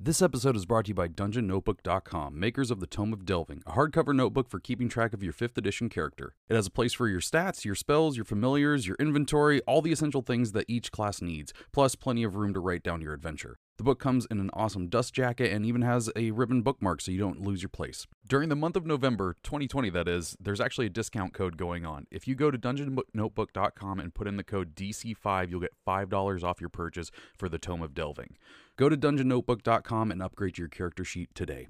[0.00, 3.72] This episode is brought to you by DungeonNotebook.com, makers of the Tome of Delving, a
[3.72, 6.36] hardcover notebook for keeping track of your 5th edition character.
[6.48, 9.90] It has a place for your stats, your spells, your familiars, your inventory, all the
[9.90, 13.58] essential things that each class needs, plus plenty of room to write down your adventure.
[13.78, 17.12] The book comes in an awesome dust jacket and even has a ribbon bookmark so
[17.12, 18.08] you don't lose your place.
[18.26, 22.08] During the month of November, 2020 that is, there's actually a discount code going on.
[22.10, 26.60] If you go to dungeonnotebook.com and put in the code DC5, you'll get $5 off
[26.60, 28.36] your purchase for the Tome of Delving.
[28.76, 31.68] Go to dungeonnotebook.com and upgrade your character sheet today.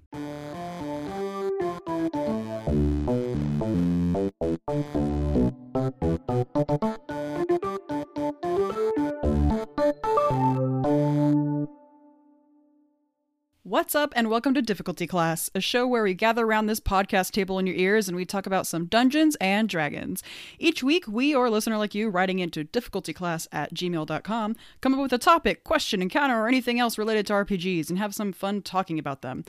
[13.68, 17.32] What's up, and welcome to Difficulty Class, a show where we gather around this podcast
[17.32, 20.22] table in your ears and we talk about some Dungeons and Dragons.
[20.59, 25.00] Each week, we or a listener like you writing into difficultyclass at gmail.com come up
[25.00, 28.62] with a topic, question, encounter, or anything else related to RPGs and have some fun
[28.62, 29.45] talking about them.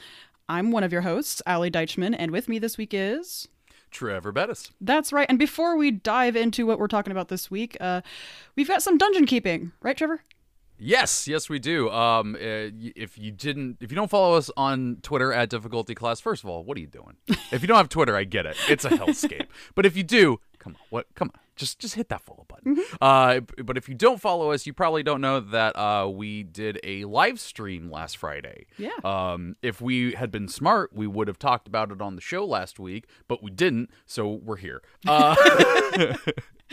[0.50, 3.48] I'm one of your hosts, Ali Deichman, and with me this week is.
[3.90, 4.70] Trevor Bettis.
[4.82, 5.28] That's right.
[5.30, 8.02] And before we dive into what we're talking about this week, uh,
[8.58, 10.24] we've got some dungeon keeping, right, Trevor?
[10.80, 11.90] Yes, yes, we do.
[11.90, 16.22] Um, uh, if you didn't, if you don't follow us on Twitter at Difficulty Class,
[16.22, 17.18] first of all, what are you doing?
[17.52, 19.48] if you don't have Twitter, I get it; it's a hellscape.
[19.76, 21.08] but if you do, come on, what?
[21.16, 22.82] Come on, just just hit that follow button.
[23.02, 26.80] Uh, but if you don't follow us, you probably don't know that uh, we did
[26.84, 28.66] a live stream last Friday.
[28.78, 28.92] Yeah.
[29.04, 32.46] Um, if we had been smart, we would have talked about it on the show
[32.46, 34.82] last week, but we didn't, so we're here.
[35.06, 35.36] Uh,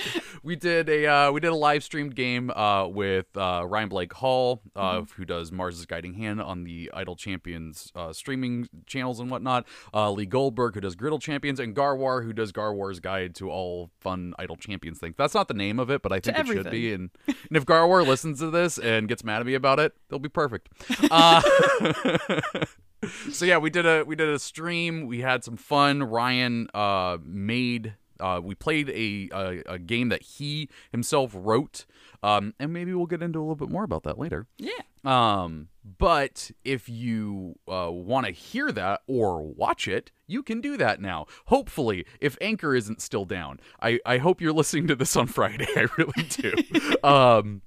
[0.43, 4.13] we did a uh, we did a live streamed game uh, with uh, Ryan Blake
[4.13, 9.31] Hall, uh, who does Mars's Guiding Hand on the Idle Champions uh, streaming channels and
[9.31, 9.67] whatnot.
[9.93, 13.91] Uh, Lee Goldberg, who does Griddle Champions, and Garwar, who does Garwar's Guide to all
[14.01, 15.15] fun Idle Champions things.
[15.17, 16.93] That's not the name of it, but I think it should be.
[16.93, 20.19] And, and if Garwar listens to this and gets mad at me about it, they'll
[20.19, 20.69] be perfect.
[21.11, 21.41] Uh,
[23.31, 25.07] so yeah, we did a we did a stream.
[25.07, 26.03] We had some fun.
[26.03, 27.95] Ryan uh, made.
[28.21, 31.87] Uh, we played a, a a game that he himself wrote,
[32.23, 34.47] um, and maybe we'll get into a little bit more about that later.
[34.59, 34.73] Yeah.
[35.05, 35.69] Um,
[35.99, 41.01] but if you uh, want to hear that or watch it, you can do that
[41.01, 41.27] now.
[41.47, 45.69] Hopefully, if Anchor isn't still down, I I hope you're listening to this on Friday.
[45.77, 46.53] I really do.
[47.05, 47.63] um,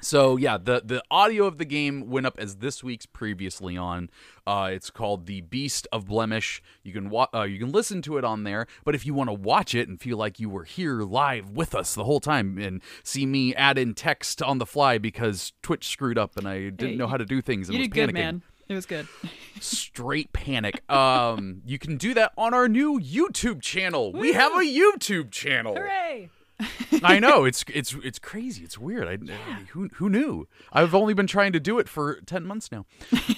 [0.00, 4.10] so yeah, the the audio of the game went up as this week's previously on.
[4.46, 6.62] Uh, it's called the Beast of Blemish.
[6.84, 8.66] You can wa- uh, you can listen to it on there.
[8.84, 11.74] But if you want to watch it and feel like you were here live with
[11.74, 15.88] us the whole time and see me add in text on the fly because Twitch
[15.88, 17.94] screwed up and I didn't Hey, know how to do things and You was did
[18.06, 18.42] good, man.
[18.68, 19.06] It was good.
[19.60, 20.82] Straight panic.
[20.90, 24.12] Um, you can do that on our new YouTube channel.
[24.12, 25.74] We have a YouTube channel.
[25.76, 26.30] Hooray!
[27.02, 28.64] I know it's it's it's crazy.
[28.64, 29.08] It's weird.
[29.08, 29.16] I,
[29.72, 30.48] who who knew?
[30.72, 32.86] I've only been trying to do it for ten months now.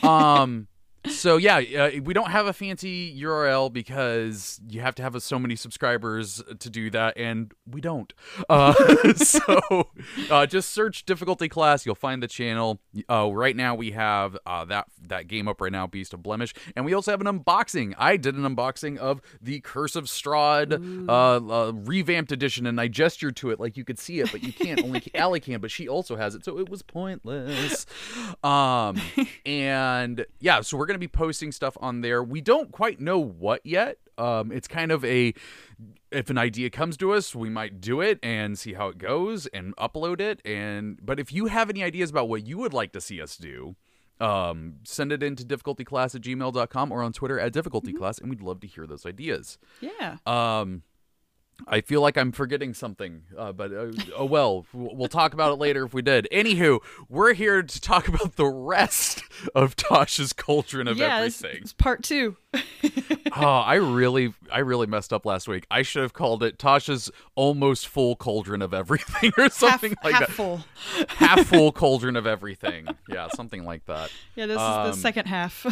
[0.09, 0.69] Um.
[1.11, 5.39] So yeah, uh, we don't have a fancy URL because you have to have so
[5.39, 8.13] many subscribers to do that, and we don't.
[8.49, 8.73] Uh,
[9.17, 9.89] so
[10.31, 11.85] uh, just search difficulty class.
[11.85, 12.81] You'll find the channel.
[13.11, 16.55] Uh, right now we have uh, that that game up right now, Beast of Blemish,
[16.77, 17.95] and we also have an unboxing.
[17.99, 22.89] I did an unboxing of the Curse of Strahd uh, uh, revamped edition, and I
[22.89, 24.83] gestured to it like you could see it, but you can't.
[24.83, 27.87] Only Allie can, but she also has it, so it was pointless.
[28.43, 29.01] Um,
[29.47, 32.23] and yeah, so we're gonna be posting stuff on there.
[32.23, 33.99] We don't quite know what yet.
[34.17, 35.33] Um, it's kind of a
[36.11, 39.47] if an idea comes to us, we might do it and see how it goes
[39.47, 40.41] and upload it.
[40.45, 43.37] And but if you have any ideas about what you would like to see us
[43.37, 43.77] do,
[44.21, 48.61] um, send it into difficultyclass at gmail.com or on Twitter at difficultyclass, and we'd love
[48.61, 49.59] to hear those ideas.
[49.81, 50.17] Yeah.
[50.27, 50.83] Um,
[51.67, 54.65] I feel like I'm forgetting something, uh, but uh, oh well.
[54.73, 56.29] We'll talk about it later if we did.
[56.33, 59.23] Anywho, we're here to talk about the rest
[59.55, 61.63] of Tasha's cauldron of yeah, it's, everything.
[61.63, 62.37] it's part two.
[62.55, 62.61] oh,
[63.35, 65.67] I really, I really messed up last week.
[65.71, 70.15] I should have called it Tasha's almost full cauldron of everything or something half, like
[70.15, 70.31] half that.
[70.31, 70.61] full.
[71.09, 72.87] Half full cauldron of everything.
[73.09, 74.11] Yeah, something like that.
[74.37, 75.67] Yeah, this is Um, the second half.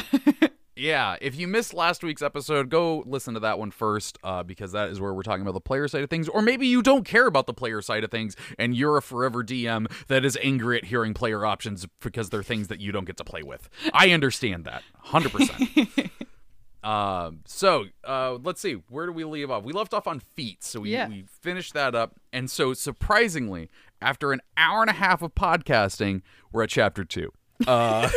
[0.78, 4.72] Yeah, if you missed last week's episode, go listen to that one first, uh, because
[4.72, 6.28] that is where we're talking about the player side of things.
[6.28, 9.42] Or maybe you don't care about the player side of things, and you're a forever
[9.42, 13.16] DM that is angry at hearing player options because they're things that you don't get
[13.16, 13.70] to play with.
[13.94, 16.10] I understand that, hundred percent.
[16.84, 19.64] Um, so uh, let's see, where do we leave off?
[19.64, 21.08] We left off on feet, so we, Yeah.
[21.08, 22.16] we finished that up.
[22.34, 23.70] And so surprisingly,
[24.02, 26.20] after an hour and a half of podcasting,
[26.52, 27.32] we're at chapter two.
[27.66, 28.08] Uh,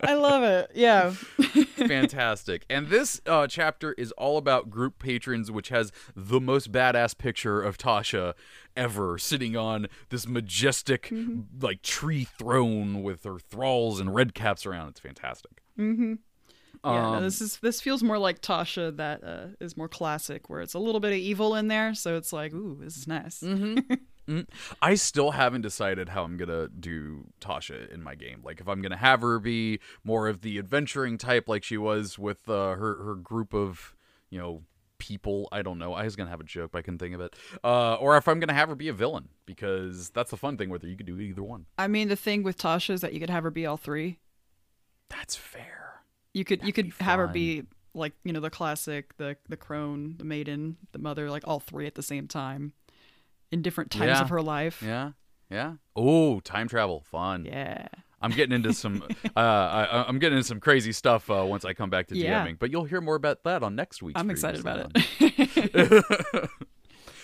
[0.00, 0.70] I love it.
[0.74, 1.10] Yeah.
[1.10, 2.64] Fantastic.
[2.70, 7.62] And this uh, chapter is all about group patrons, which has the most badass picture
[7.62, 8.34] of Tasha
[8.76, 11.12] ever sitting on this majestic,
[11.60, 14.90] like, tree throne with her thralls and red caps around.
[14.90, 15.62] It's fantastic.
[15.78, 16.14] Mm-hmm.
[16.84, 20.48] Yeah, no, Um, this is this feels more like Tasha that uh, is more classic,
[20.48, 21.94] where it's a little bit of evil in there.
[21.94, 23.42] So it's like, ooh, this is nice.
[24.82, 28.40] I still haven't decided how I'm gonna do Tasha in my game.
[28.44, 32.18] Like if I'm gonna have her be more of the adventuring type, like she was
[32.18, 33.94] with uh, her her group of
[34.30, 34.62] you know
[34.98, 35.48] people.
[35.52, 35.94] I don't know.
[35.94, 37.36] I was gonna have a joke, but I couldn't think of it.
[37.62, 40.70] Uh, or if I'm gonna have her be a villain, because that's the fun thing
[40.70, 40.88] with her.
[40.88, 41.66] You could do either one.
[41.78, 44.18] I mean, the thing with Tasha is that you could have her be all three.
[45.08, 46.02] That's fair.
[46.32, 47.64] You could you could have her be
[47.94, 51.86] like you know the classic, the the crone, the maiden, the mother, like all three
[51.86, 52.72] at the same time,
[53.52, 54.20] in different times Yeah.
[54.22, 54.82] of her life.
[54.84, 55.12] Yeah.
[55.50, 55.74] Yeah.
[55.94, 57.44] Oh, time travel, fun.
[57.44, 57.86] Yeah.
[58.20, 59.02] I'm getting into some.
[59.36, 62.44] uh, I, I'm getting into some crazy stuff uh, once I come back to Yeah.
[62.46, 62.58] DMing.
[62.58, 64.18] But you'll hear more about that on next week's.
[64.20, 66.50] I'm excited about it.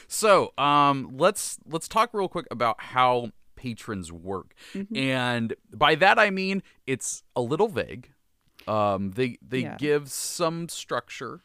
[0.09, 4.95] So, um, let's let's talk real quick about how patrons work, Mm-hmm.
[4.97, 8.11] and by that I mean it's a little vague.
[8.69, 9.77] Um, they they Yeah.
[9.79, 11.41] give some structure,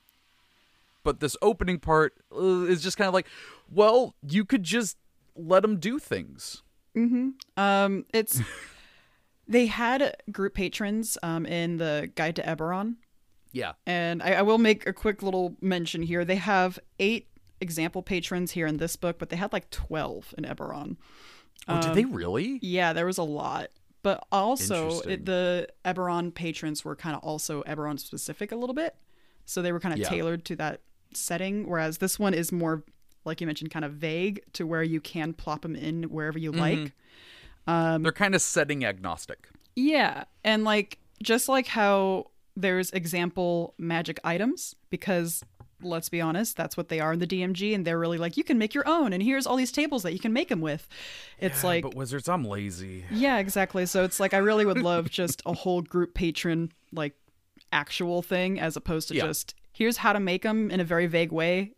[1.07, 3.27] but this opening part uh, is just kind of like,
[3.71, 4.98] well, you could just
[5.38, 6.63] let them do things.
[7.56, 8.42] Um, it's
[9.48, 12.95] they had group patrons um in the Guide to Eberron,
[13.54, 13.74] Yeah.
[13.86, 16.25] and I, I will make a quick little mention here.
[16.25, 17.27] They have eight
[17.62, 20.98] example patrons here in this book, but they had like twelve in Eberron.
[21.68, 22.59] Oh, did they really?
[22.62, 23.69] Yeah, there was a lot.
[24.04, 28.95] But also, it, the Eberron patrons were kind of also Eberron specific a little bit.
[29.45, 30.09] So they were kind of Yeah.
[30.09, 30.81] tailored to that
[31.13, 31.68] setting.
[31.68, 32.83] Whereas this one is more,
[33.25, 36.51] like you mentioned, kind of vague to where you can plop them in wherever you
[36.51, 36.59] mm-hmm.
[36.83, 36.94] like.
[37.68, 39.50] Um, they're kind of setting agnostic.
[39.75, 40.24] Yeah.
[40.44, 45.44] And like, just like how there's example magic items, because
[45.81, 47.75] let's be honest, that's what they are in the DMG.
[47.75, 49.13] And they're really like, you can make your own.
[49.13, 50.88] And here's all these tables that you can make them with.
[51.39, 53.06] It's like, but wizards, I'm lazy.
[53.12, 53.86] Yeah, exactly.
[53.86, 57.13] So it's like I really would love just a whole group patron like
[57.71, 59.27] actual thing as opposed to Yeah.
[59.27, 61.74] just here's how to make them in a very vague way.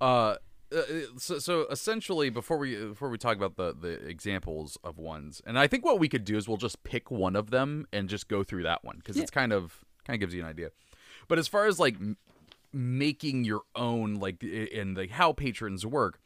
[0.00, 0.36] Uh,
[0.72, 0.82] uh,
[1.16, 5.58] so, so essentially, before we before we talk about the the examples of ones, and
[5.58, 8.28] I think what we could do is we'll just pick one of them and just
[8.28, 10.70] go through that one because it's kind of kind of gives you an idea.
[11.26, 12.16] But as far as like m-
[12.72, 16.20] making your own, like in the how patrons work,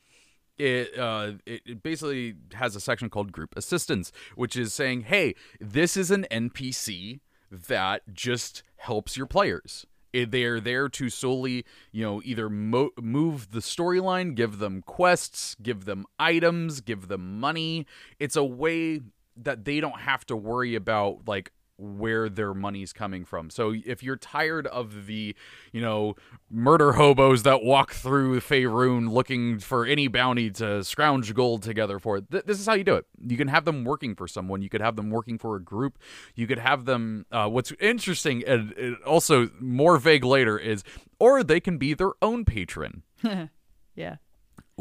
[0.59, 5.35] it uh it, it basically has a section called group assistance which is saying hey
[5.61, 7.21] this is an npc
[7.51, 13.51] that just helps your players Eh, they're there to solely you know either mo- move
[13.51, 17.87] the storyline give them quests give them items give them money.
[18.19, 19.01] It's a way
[19.37, 21.53] that they don't have to worry about like
[21.83, 23.51] where their money's coming from.
[23.51, 25.35] So if you're tired of the,
[25.73, 26.15] you know,
[26.51, 32.21] murder hobos that walk through Faerun looking for any bounty to scrounge gold together for,
[32.21, 33.07] th- this is how you do it.
[33.19, 34.63] You can have them working for someone.
[34.63, 35.99] You could have them working for a group.
[36.35, 37.27] You could have them.
[37.33, 40.85] Uh, what's interesting and and also more vague later is,
[41.19, 43.03] or they can be their own patron
[43.95, 44.17] yeah.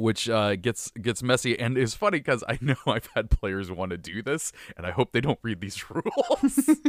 [0.01, 3.91] Which uh, gets gets messy and is funny because I know I've had players want
[3.91, 6.69] to do this, and I hope they don't read these rules.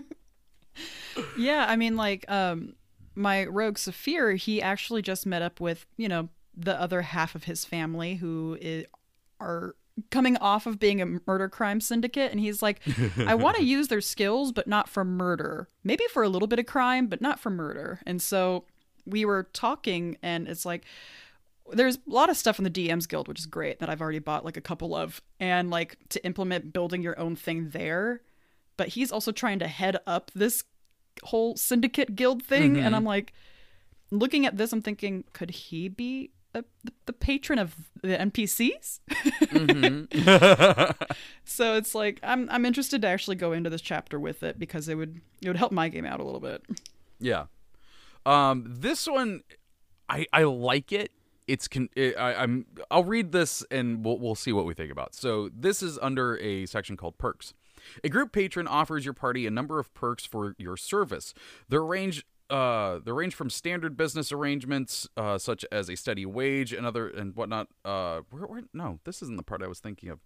[1.36, 2.74] Yeah, I mean like um
[3.14, 7.44] my rogue Saphir, he actually just met up with, you know, the other half of
[7.44, 8.56] his family who
[9.38, 9.74] are
[10.10, 12.80] coming off of being a murder crime syndicate and he's like
[13.18, 15.68] I want to use their skills but not for murder.
[15.84, 18.00] Maybe for a little bit of crime but not for murder.
[18.06, 18.64] And so
[19.04, 20.84] we were talking and it's like
[21.72, 24.18] there's a lot of stuff in the DMs Guild, which is great that I've already
[24.18, 28.20] bought like a couple of, and like to implement building your own thing there.
[28.76, 30.64] But he's also trying to head up this
[31.24, 33.32] whole syndicate guild thing, and I'm like,
[34.10, 36.64] looking at this, I'm thinking, could he be a,
[37.06, 39.00] the patron of the NPCs?
[41.44, 44.88] so it's like I'm I'm interested to actually go into this chapter with it because
[44.88, 46.62] it would it would help my game out a little bit.
[47.18, 47.46] yeah,
[48.26, 49.42] um, this one,
[50.08, 51.10] I I like it.
[51.52, 54.90] It's con- it, I, I'm I'll read this and we'll we'll see what we think
[54.90, 55.14] about.
[55.14, 57.52] So this is under a section called perks.
[58.02, 61.34] A group patron offers your party a number of perks for your service.
[61.68, 66.72] Their range uh, they range from standard business arrangements, uh, such as a steady wage
[66.72, 67.68] and other and whatnot.
[67.84, 70.20] Uh, where, where, no, this isn't the part I was thinking of.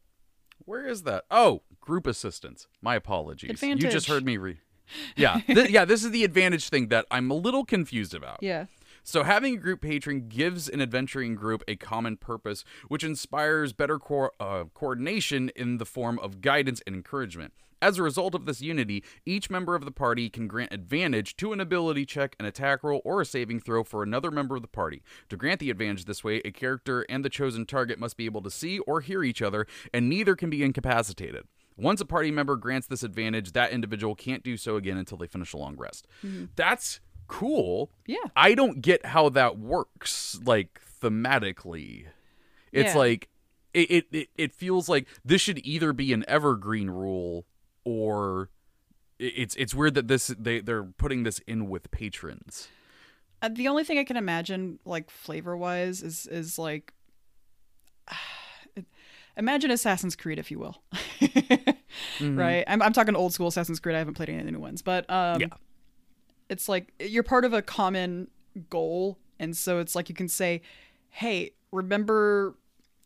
[0.65, 1.25] Where is that?
[1.31, 2.69] Oh, group assistance.
[2.81, 3.51] My apologies.
[3.87, 4.59] You just heard me read.
[5.17, 5.85] Yeah, th- yeah.
[5.85, 8.39] This is the advantage thing that I'm a little confused about.
[8.41, 8.67] Yeah.
[9.09, 14.01] So, having a group patron gives an adventuring group a common purpose, which inspires better
[14.01, 17.53] co- uh, coordination in the form of guidance and encouragement.
[17.81, 21.53] As a result of this unity, each member of the party can grant advantage to
[21.53, 24.67] an ability check, an attack roll, or a saving throw for another member of the
[24.67, 25.05] party.
[25.29, 28.43] To grant the advantage this way, a character and the chosen target must be able
[28.43, 31.45] to see or hear each other, and neither can be incapacitated.
[31.77, 35.29] Once a party member grants this advantage, that individual can't do so again until they
[35.29, 36.09] finish a long rest.
[36.57, 36.99] That's
[37.29, 37.91] cool.
[38.07, 38.17] Yeah.
[38.35, 42.07] I don't get how that works, like thematically.
[42.73, 42.99] It's Yeah.
[42.99, 43.29] like
[43.75, 47.45] it, it, it, it feels like this should either be an evergreen rule
[47.85, 48.49] or
[49.19, 52.69] it's it's weird that this they they're putting this in with patrons.
[53.43, 56.93] Uh, the only thing I can imagine, like flavor wise, is is like
[59.37, 60.83] imagine Assassin's Creed, if you will.
[62.21, 62.65] Right?
[62.67, 63.95] I'm I'm talking old school Assassin's Creed.
[63.95, 65.47] I haven't played any of the new ones, but um, Yeah.
[66.49, 68.29] It's like you're part of a common
[68.71, 70.63] goal, and so it's like you can say,
[71.11, 72.57] "Hey, remember,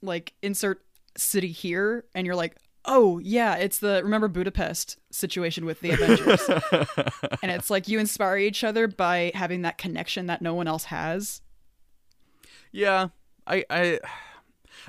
[0.03, 0.83] like insert
[1.17, 2.57] city here," and you're like.
[2.87, 6.41] Oh yeah, it's the remember Budapest situation with the Avengers.
[7.43, 10.85] and it's like you inspire each other by having that connection that no one else
[10.85, 11.43] has.
[12.73, 13.09] Yeah,
[13.47, 14.01] I I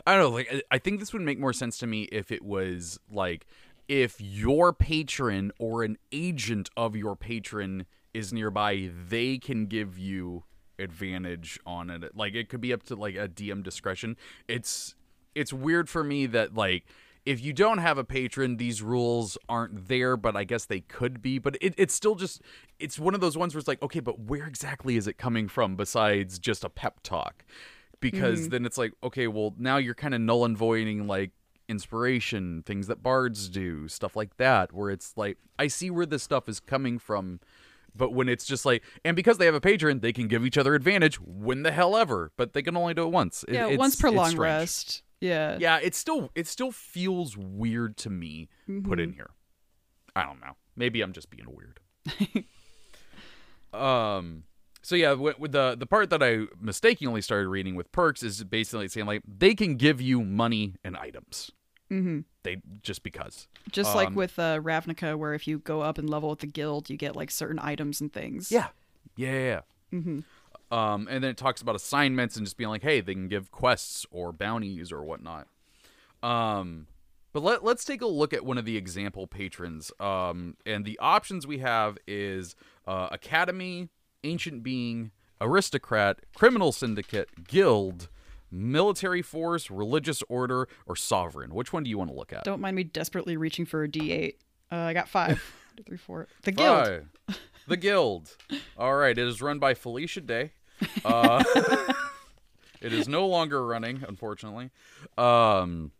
[0.07, 0.29] I don't know.
[0.29, 3.45] Like I- I think this would make more sense to me if it was like
[3.89, 10.43] if your patron or an agent of your patron is nearby, they can give you
[10.79, 12.15] advantage on it.
[12.15, 14.17] Like it could be up to like a DM discretion.
[14.47, 14.95] It's
[15.35, 16.85] it's weird for me that like
[17.25, 21.21] if you don't have a patron, these rules aren't there, but I guess they could
[21.21, 21.37] be.
[21.37, 22.41] But it, it's still just
[22.79, 25.47] it's one of those ones where it's like, okay, but where exactly is it coming
[25.47, 27.45] from besides just a pep talk?
[27.99, 28.49] Because mm-hmm.
[28.49, 31.31] then it's like, okay, well now you're kind of null and voiding like
[31.69, 36.23] inspiration, things that bards do, stuff like that, where it's like I see where this
[36.23, 37.39] stuff is coming from.
[37.95, 40.57] But when it's just like, and because they have a patron, they can give each
[40.57, 43.43] other advantage when the hell ever, but they can only do it once.
[43.47, 45.03] It- Yeah, it's- once per long rest.
[45.19, 45.57] Yeah.
[45.59, 48.99] yeah it still it still feels weird to me put Mm-hmm.
[48.99, 49.29] in here
[50.15, 51.79] i don't know maybe i'm just being weird
[53.79, 54.43] um
[54.81, 58.87] so yeah with the the part that i mistakenly started reading with perks is basically
[58.87, 61.51] saying like they can give you money and items
[61.91, 65.97] hmm they just because Just like Um, with uh, Ravnica, where if you go up
[65.97, 68.51] and level with the guild, you get like certain items and things.
[68.51, 68.69] yeah
[69.17, 70.21] yeah yeah, yeah.
[70.71, 73.51] um and then it talks about assignments and just being like hey they can give
[73.51, 75.47] quests or bounties or whatnot
[76.23, 76.87] Um,
[77.33, 79.91] but let, let's take a look at one of the example patrons.
[79.99, 82.55] Um, and the options we have is
[82.85, 83.87] uh, Academy,
[84.23, 88.09] Ancient Being, Aristocrat, Criminal Syndicate, Guild,
[88.51, 91.53] Military Force, Religious Order, or Sovereign.
[91.53, 92.43] Which one do you want to look at?
[92.43, 94.35] Don't mind me desperately reaching for a D8.
[94.71, 95.41] Uh, I got five.
[95.77, 96.27] Two, three, four.
[96.43, 96.85] The guild.
[96.85, 97.39] Five.
[97.67, 98.35] The Guild.
[98.77, 99.17] All right.
[99.17, 100.51] It is run by Felicia Day.
[101.05, 101.43] Uh,
[102.81, 104.71] it is no longer running, unfortunately.
[105.17, 105.91] Um,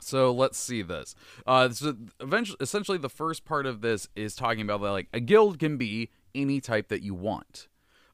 [0.00, 1.14] so let's see this.
[1.46, 5.20] Uh, so eventually, essentially, the first part of this is talking about that, like a
[5.20, 7.68] guild can be any type that you want.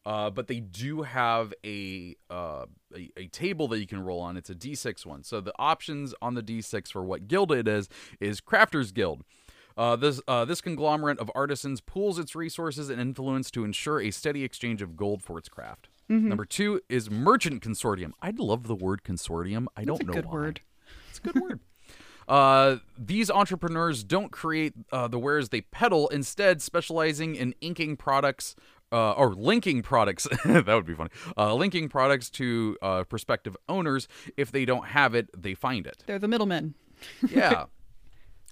[0.06, 4.36] Uh, but they do have a, uh, a a table that you can roll on.
[4.36, 5.24] It's a D6 one.
[5.24, 7.88] So the options on the D6 for what guild it is
[8.20, 9.24] is Crafters Guild.
[9.76, 14.12] Uh, this uh, this conglomerate of artisans pools its resources and influence to ensure a
[14.12, 15.88] steady exchange of gold for its craft.
[16.08, 18.12] Number two is Merchant Consortium.
[18.22, 19.66] I love the word consortium.
[19.76, 20.12] I That's don't know.
[20.12, 20.32] It's a good why.
[20.32, 20.60] word.
[21.10, 21.60] It's a good word.
[22.28, 28.56] Uh, these entrepreneurs don't create uh, the wares they peddle, instead specializing in inking products
[28.92, 30.26] uh, or linking products.
[30.44, 31.10] that would be funny.
[31.36, 34.08] Uh, linking products to uh, prospective owners.
[34.36, 36.04] If they don't have it, they find it.
[36.06, 36.74] They're the middlemen.
[37.28, 37.66] Yeah.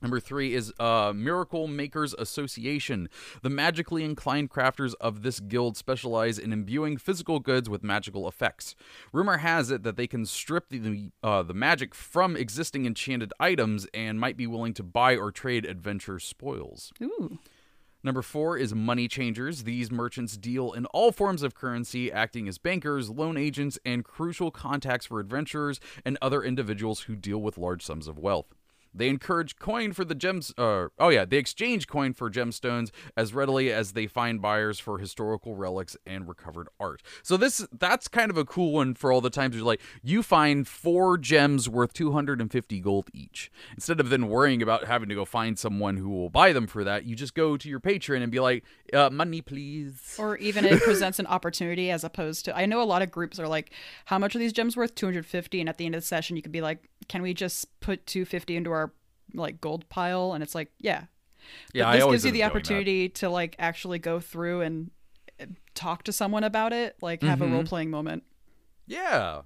[0.03, 3.09] Number three is uh, Miracle Makers Association.
[3.41, 8.75] The magically inclined crafters of this guild specialize in imbuing physical goods with magical effects.
[9.14, 13.87] Rumor has it that they can strip the uh, the magic from existing enchanted items
[13.95, 16.93] and might be willing to buy or trade adventure spoils.
[17.03, 17.38] Ooh.
[18.04, 19.64] Number four is money changers.
[19.64, 24.50] These merchants deal in all forms of currency, acting as bankers, loan agents, and crucial
[24.50, 28.54] contacts for adventurers and other individuals who deal with large sums of wealth.
[28.95, 30.53] They encourage coin for the gems.
[30.57, 34.99] Uh, oh yeah, they exchange coin for gemstones as readily as they find buyers for
[34.99, 37.03] historical relics and recovered art.
[37.23, 40.23] So this that's kind of a cool one for all the times you're like you
[40.23, 43.51] find four gems worth 250 gold each.
[43.75, 46.85] Instead of then worrying about having to go find someone who will buy them for
[46.85, 50.65] that, you just go to your patron and be like, uh, "Money, please." Or even
[50.65, 53.71] it presents an opportunity as opposed to I know a lot of groups are like,
[54.07, 54.95] how much are these gems worth?
[54.95, 57.69] 250 and at the end of the session you could be like, can we just
[57.81, 58.84] put 250 into our
[59.35, 60.33] like gold pile?
[60.33, 61.05] And it's like, yeah.
[61.75, 64.91] Yeah, but I this always gives you the opportunity to like actually go through and
[65.41, 67.53] uh, talk to someone about it, like have a Mhm.
[67.53, 68.23] role playing moment.
[68.87, 69.43] Yeah.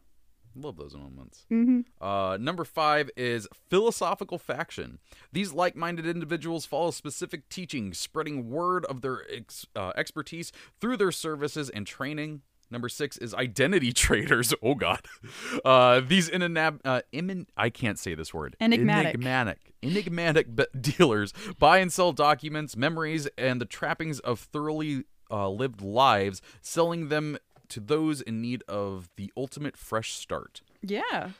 [0.54, 1.44] Love those moments.
[1.52, 1.80] Mm-hmm.
[2.04, 4.98] Uh, number five is philosophical faction.
[5.32, 10.96] These like minded individuals follow specific teachings, spreading word of their ex- uh, expertise through
[10.96, 12.42] their services and training.
[12.70, 14.52] Number six is identity traders.
[14.62, 15.00] Oh God,
[15.64, 18.56] uh, these inanab- uh, imin- I can't say this word.
[18.60, 19.14] Enigmatic.
[19.14, 25.48] enigmatic, enigmatic b- dealers buy and sell documents, memories, and the trappings of thoroughly uh,
[25.48, 30.62] lived lives, selling them to those in need of the ultimate fresh start.
[30.82, 31.30] Yeah.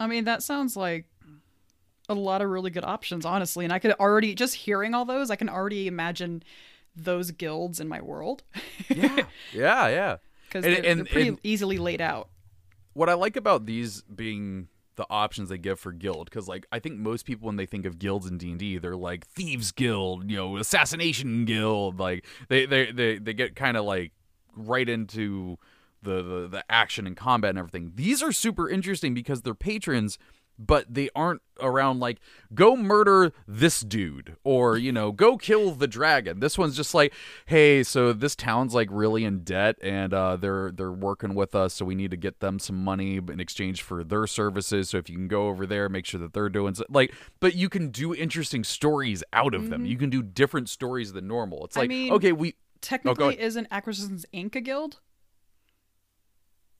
[0.00, 1.06] I mean, that sounds like
[2.08, 3.64] a lot of really good options, honestly.
[3.64, 6.42] And I could already, just hearing all those, I can already imagine
[6.94, 8.42] those guilds in my world.
[8.88, 10.16] Yeah, yeah, yeah.
[10.62, 12.28] Because And- they're, and- they're pretty and- easily laid out.
[12.94, 16.78] What I like about these being the options they give for guild because like i
[16.78, 20.38] think most people when they think of guilds in d&d they're like thieves guild you
[20.38, 24.12] know assassination guild like they they they, they get kind of like
[24.56, 25.58] right into
[26.02, 30.16] the, the the action and combat and everything these are super interesting because they're patrons
[30.58, 32.18] but they aren't around like
[32.54, 37.12] go murder this dude or you know go kill the dragon this one's just like
[37.46, 41.72] hey so this town's like really in debt and uh, they're they're working with us
[41.74, 45.08] so we need to get them some money in exchange for their services so if
[45.08, 47.88] you can go over there make sure that they're doing so, like but you can
[47.90, 51.80] do interesting stories out of them you can do different stories than normal it's I
[51.80, 53.40] like mean- okay we Technically, ahead.
[53.40, 54.54] isn't Acquisitions Inc.
[54.54, 55.00] a guild?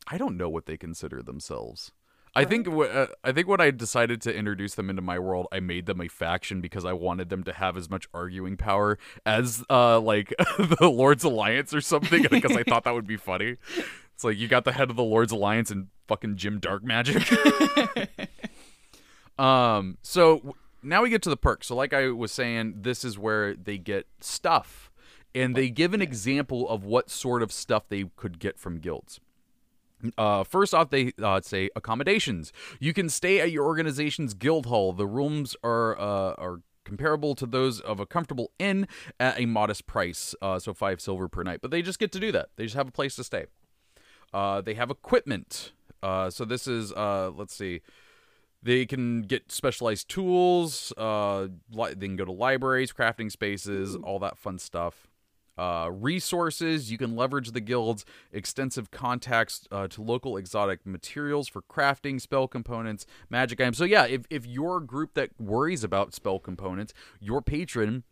[0.06, 1.90] I don't know what they consider themselves.
[2.36, 5.60] I think uh, I think when I decided to introduce them into my world, I
[5.60, 9.64] made them a faction because I wanted them to have as much arguing power as
[9.70, 13.56] uh like the Lord's Alliance or something because I thought that would be funny.
[14.14, 18.18] It's like you got the head of the Lord's Alliance and fucking Jim Darkmagic.
[19.42, 21.68] um so now we get to the perks.
[21.68, 24.90] So like I was saying, this is where they get stuff
[25.34, 29.20] and they give an example of what sort of stuff they could get from guilds.
[30.18, 32.52] Uh, first off, they uh, say accommodations.
[32.78, 34.92] You can stay at your organization's guild hall.
[34.92, 38.86] The rooms are uh, are comparable to those of a comfortable inn
[39.18, 41.60] at a modest price, uh, so five silver per night.
[41.60, 42.50] But they just get to do that.
[42.56, 43.46] They just have a place to stay.
[44.32, 45.72] Uh, they have equipment.
[46.02, 47.80] Uh, so this is uh, let's see.
[48.62, 50.92] They can get specialized tools.
[50.96, 55.08] Uh, li- they can go to libraries, crafting spaces, all that fun stuff.
[55.58, 56.90] Uh, resources.
[56.90, 62.46] You can leverage the guild's extensive contacts uh, to local exotic materials for crafting, spell
[62.46, 63.78] components, magic items.
[63.78, 68.04] So yeah, if if you're a group that worries about spell components, your patron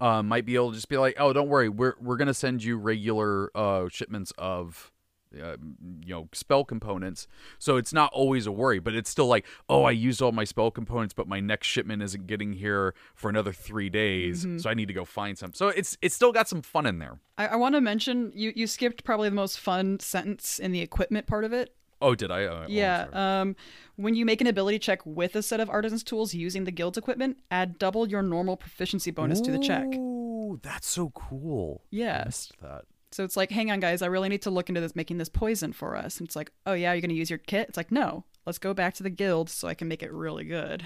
[0.00, 2.62] uh, might be able to just be like, "Oh, don't worry, we're we're gonna send
[2.62, 4.92] you regular uh, shipments of."
[5.40, 5.56] Uh,
[6.04, 7.26] you know spell components
[7.58, 10.44] so it's not always a worry but it's still like oh i used all my
[10.44, 14.74] spell components but my next shipment isn't getting here for another three days so i
[14.74, 17.46] need to go find some so it's it's still got some fun in there I,
[17.46, 21.26] I want to mention you, you skipped probably the most fun sentence in the equipment
[21.26, 21.74] part of it.
[22.02, 23.04] oh did i uh, oh, Yeah.
[23.10, 23.40] sorry.
[23.40, 23.56] Um,
[23.96, 26.98] when you make an ability check with a set of artisan's tools using the guild's
[26.98, 29.86] equipment, add double your normal proficiency bonus to the check.
[29.94, 32.20] Ooh, that's so cool Yeah.
[32.22, 34.80] I missed that So it's like, hang on, guys, I really need to look into
[34.80, 36.18] this making this poison for us.
[36.18, 37.68] And it's like, oh yeah, you're gonna use your kit.
[37.68, 40.44] It's like, no, let's go back to the guild so I can make it really
[40.44, 40.84] good.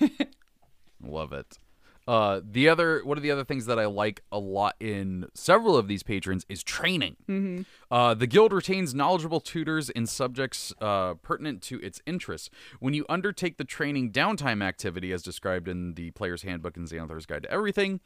[1.02, 1.58] Love it.
[2.06, 5.76] Uh, the other one of the other things that I like a lot in several
[5.76, 7.16] of these patrons is training.
[7.28, 7.62] Mm-hmm.
[7.90, 12.50] Uh, the guild retains knowledgeable tutors in subjects uh, pertinent to its interests.
[12.78, 17.26] When you undertake the training downtime activity, as described in the Player's Handbook and Xanathar's
[17.26, 18.00] Guide to Everything,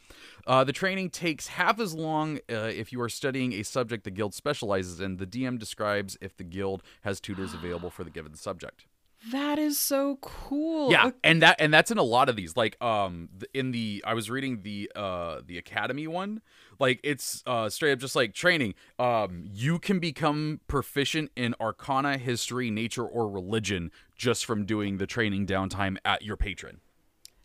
[0.47, 4.11] uh, the training takes half as long uh, if you are studying a subject the
[4.11, 5.19] guild specializes in.
[5.19, 8.87] The DM describes if the guild has tutors available for the given subject.
[9.33, 10.91] That is so cool.
[10.91, 12.57] Yeah, and that and that's in a lot of these.
[12.57, 16.41] Like um in the I was reading the uh the academy one,
[16.79, 18.75] like it's uh straight up just like training.
[18.99, 25.07] Um you can become proficient in arcana, history, nature or religion just from doing the
[25.07, 26.81] training downtime at your patron.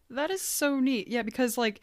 [0.09, 1.09] That is so neat.
[1.09, 1.81] Yeah, because like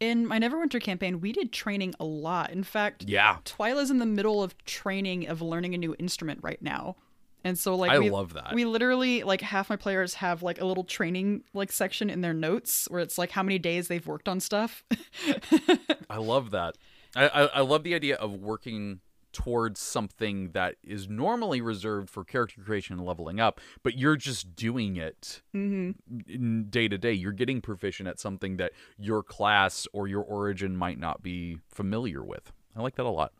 [0.00, 2.50] in my Neverwinter campaign, we did training a lot.
[2.50, 3.38] In fact, Yeah.
[3.44, 6.96] Twyla's in the middle of training of learning a new instrument right now.
[7.44, 8.54] And so like I we, love that.
[8.54, 12.34] We literally like half my players have like a little training like section in their
[12.34, 14.84] notes where it's like how many days they've worked on stuff.
[16.10, 16.76] I love that.
[17.16, 19.00] I, I I love the idea of working
[19.32, 24.56] towards something that is normally reserved for character creation and leveling up, but you're just
[24.56, 27.12] doing it in day to day.
[27.12, 32.24] You're getting proficient at something that your class or your origin might not be familiar
[32.24, 32.52] with.
[32.74, 33.32] I like that a lot.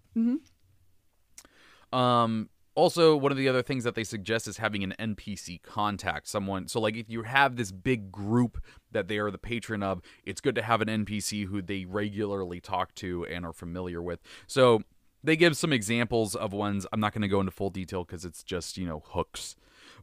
[1.92, 6.28] Um, also, one of the other things that they suggest is having an NPC contact,
[6.28, 6.68] someone.
[6.68, 8.62] So, like, if you have this big group
[8.92, 12.60] that they are the patron of, it's good to have an NPC who they regularly
[12.60, 14.20] talk to and are familiar with.
[14.46, 14.82] So,
[15.24, 16.86] they give some examples of ones.
[16.92, 19.56] I'm not going to go into full detail because it's just, you know, hooks.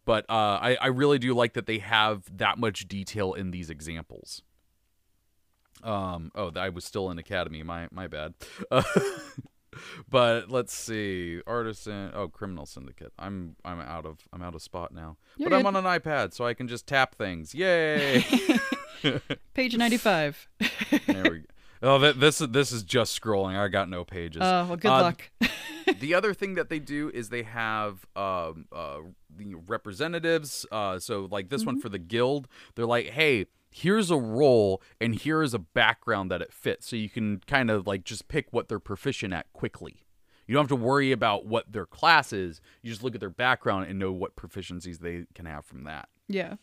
[0.04, 3.70] But uh, I, I really do like that they have that much detail in these
[3.70, 4.42] examples.
[5.82, 7.64] Um, oh, I was still in Academy.
[7.64, 8.34] My my bad.
[8.70, 8.84] Uh,
[10.10, 12.12] but let's see, artisan.
[12.14, 13.14] Oh, criminal syndicate.
[13.20, 15.18] I'm I'm out of I'm out of spot now.
[15.38, 17.54] You're but I'm on an iPad, so I can just tap things.
[17.56, 18.26] Yay!
[19.54, 20.48] Page 95.
[21.08, 21.46] there we go.
[21.82, 23.56] Oh, th- this this is just scrolling.
[23.58, 24.42] I got no pages.
[24.44, 25.30] Oh, well, good Uh, luck.
[26.00, 29.00] the other thing that they do is they have um, uh,
[29.36, 30.66] the representatives.
[30.72, 35.16] Uh, so, like this one for the guild, they're like, hey, here's a role and
[35.16, 36.88] here is a background that it fits.
[36.88, 40.06] So you can kind of like just pick what they're proficient at quickly.
[40.48, 42.62] You don't have to worry about what their class is.
[42.82, 46.08] You just look at their background and know what proficiencies they can have from that.
[46.30, 46.56] yeah.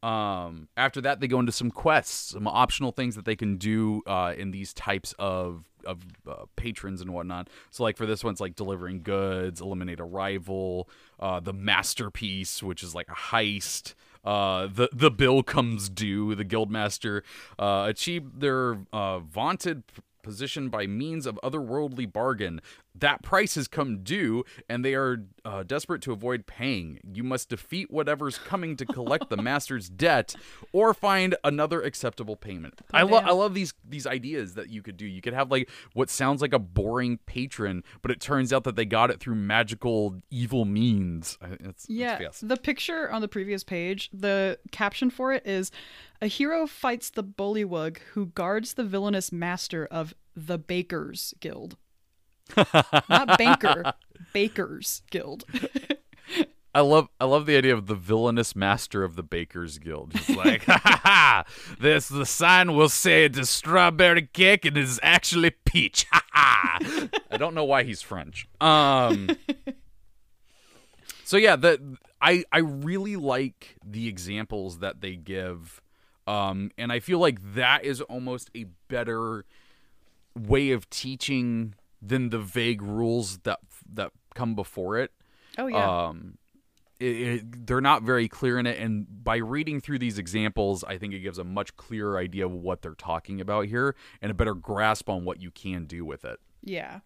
[0.00, 4.02] Um, after that, they go into some quests, some optional things that they can do
[4.06, 7.48] uh, in these types of of uh, patrons and whatnot.
[7.70, 12.62] So, like for this one, it's like delivering goods, eliminate a rival, uh, the masterpiece,
[12.62, 13.94] which is like a heist.
[14.24, 16.34] Uh, the the bill comes due.
[16.34, 17.22] The guildmaster
[17.58, 19.84] uh, achieve their uh, vaunted
[20.28, 22.60] position by means of otherworldly bargain.
[22.94, 26.98] That price has come due, and they are uh, desperate to avoid paying.
[27.14, 30.34] You must defeat whatever's coming to collect the master's debt,
[30.72, 32.80] or find another acceptable payment.
[32.92, 33.24] I love.
[33.24, 35.06] I love these these ideas that you could do.
[35.06, 38.76] You could have like what sounds like a boring patron, but it turns out that
[38.76, 41.38] they got it through magical evil means.
[41.60, 42.18] It's, Yeah.
[42.18, 42.40] it's.
[42.40, 45.70] The picture on the previous page, the caption for it is
[46.20, 51.76] A hero fights the bullywug who guards the villainous master of the Bakers Guild.
[53.08, 53.92] Not banker,
[54.32, 55.44] Bakers Guild.
[56.74, 60.12] I love I love the idea of the villainous master of the Bakers Guild.
[60.12, 61.44] He's like, ha ha ha!
[61.80, 66.06] This the sign will say it is a strawberry cake and it is actually peach.
[66.10, 66.78] Ha ha!
[67.30, 68.46] I don't know why he's French.
[68.60, 69.30] Um.
[71.28, 75.82] So yeah, the I I really like the examples that they give,
[76.28, 79.44] um, and I feel like that is almost a better
[80.38, 83.58] way of teaching than the vague rules that
[83.92, 85.10] that come before it
[85.56, 86.06] Oh, yeah.
[86.08, 86.38] um
[87.00, 90.96] it, it, they're not very clear in it and by reading through these examples i
[90.96, 94.34] think it gives a much clearer idea of what they're talking about here and a
[94.34, 97.00] better grasp on what you can do with it yeah.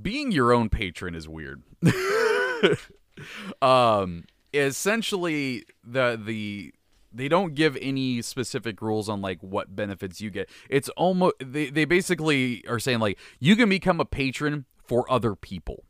[0.00, 1.62] being your own patron is weird
[3.62, 6.74] um essentially the the
[7.14, 11.70] they don't give any specific rules on like what benefits you get it's almost they,
[11.70, 15.84] they basically are saying like you can become a patron for other people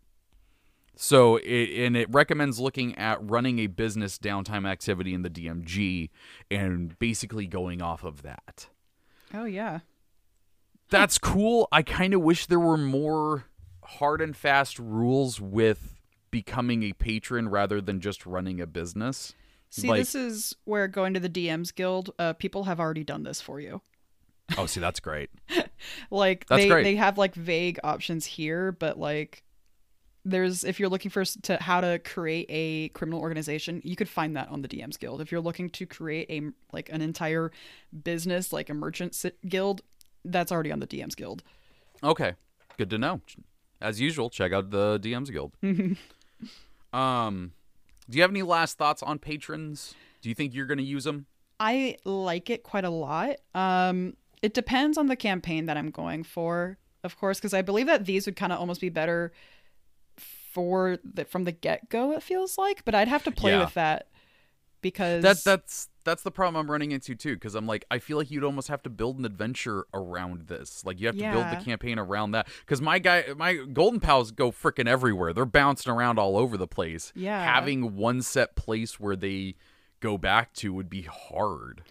[0.94, 6.10] so it, and it recommends looking at running a business downtime activity in the dmg
[6.50, 8.68] and basically going off of that
[9.34, 9.80] Oh, yeah.
[10.90, 11.66] that's cool.
[11.72, 13.46] I kind of wish there were more
[13.82, 19.34] hard and fast rules with becoming a patron rather than just running a business.
[19.74, 23.22] See, Like- this is where going to the DMs Guild, uh, people have already done
[23.22, 23.80] this for you.
[24.58, 25.30] Oh, see, that's great.
[26.10, 26.82] Like That's they great.
[26.84, 29.42] they have like vague options here, but like
[30.26, 34.36] there's if you're looking for to how to create a criminal organization, you could find
[34.36, 35.20] that on the DMs Guild.
[35.22, 37.50] If you're looking to create a like an entire
[38.04, 39.80] business like a merchant si- guild,
[40.24, 41.42] that's already on the DMs Guild.
[42.04, 42.34] Okay,
[42.76, 43.22] good to know.
[43.80, 45.52] As usual, check out the DMs Guild.
[46.92, 47.52] um,
[48.12, 49.94] do you have any last thoughts on patrons?
[50.20, 51.26] Do you think you're going to use them?
[51.58, 53.36] I like it quite a lot.
[53.54, 57.86] Um, it depends on the campaign that I'm going for, of course, because I believe
[57.86, 59.32] that these would kind of almost be better
[60.52, 62.12] for the from the get go.
[62.12, 63.60] It feels like, but I'd have to play Yeah.
[63.64, 64.08] with that
[64.82, 67.34] because That that's that's the problem I'm running into too.
[67.34, 70.84] Because I'm like, I feel like you'd almost have to build an adventure around this.
[70.84, 72.48] Like you have to build the campaign around that.
[72.60, 75.32] Because my guy, my golden pals go freaking everywhere.
[75.32, 77.12] They're bouncing around all over the place.
[77.14, 77.42] Yeah.
[77.44, 79.54] having one set place where they
[80.00, 81.82] go back to would be hard.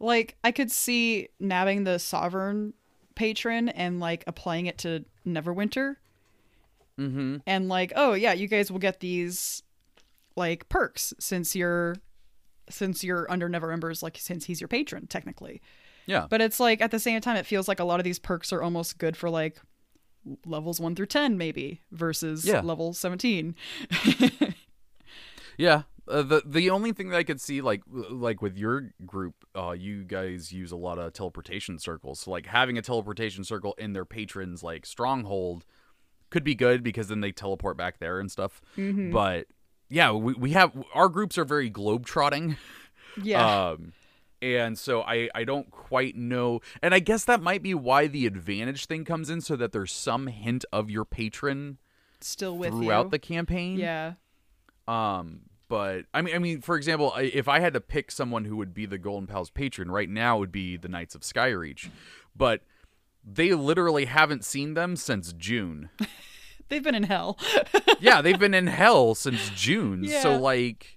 [0.00, 2.74] like I could see nabbing the sovereign
[3.14, 5.96] patron and like applying it to Neverwinter,
[6.98, 7.36] Mm-hmm.
[7.46, 9.62] and like, oh yeah, you guys will get these
[10.36, 11.96] like perks since you're
[12.68, 15.60] since you're under Neverember's, like since he's your patron technically.
[16.06, 16.26] Yeah.
[16.28, 18.52] But it's like at the same time, it feels like a lot of these perks
[18.52, 19.58] are almost good for like
[20.46, 22.60] levels one through ten, maybe versus Yeah.
[22.60, 23.54] level seventeen.
[25.58, 25.82] Yeah.
[26.08, 29.70] Uh, the the only thing that I could see like like with your group, uh,
[29.72, 32.20] you guys use a lot of teleportation circles.
[32.20, 35.64] So like having a teleportation circle in their patrons like stronghold
[36.30, 38.60] could be good because then they teleport back there and stuff.
[38.76, 39.46] But
[39.92, 42.56] yeah, we, we have our groups are very globetrotting.
[43.22, 43.92] Yeah, Um,
[44.40, 46.60] and so I, I don't quite know.
[46.80, 49.92] And I guess that might be why the advantage thing comes in so that there's
[49.92, 51.76] some hint of your patron
[52.22, 53.10] still with throughout you.
[53.10, 53.78] the campaign.
[53.78, 54.14] yeah,
[54.88, 58.56] Um, but I mean, I mean, for example, if I had to pick someone who
[58.56, 61.90] would be the Golden Pals patron right now, it would be the Knights of Skyreach,
[62.34, 62.62] but
[63.22, 65.90] they literally haven't seen them since June.
[66.72, 67.38] They've been in hell.
[68.00, 70.04] yeah, they've been in hell since June.
[70.04, 70.22] Yeah.
[70.22, 70.96] So like,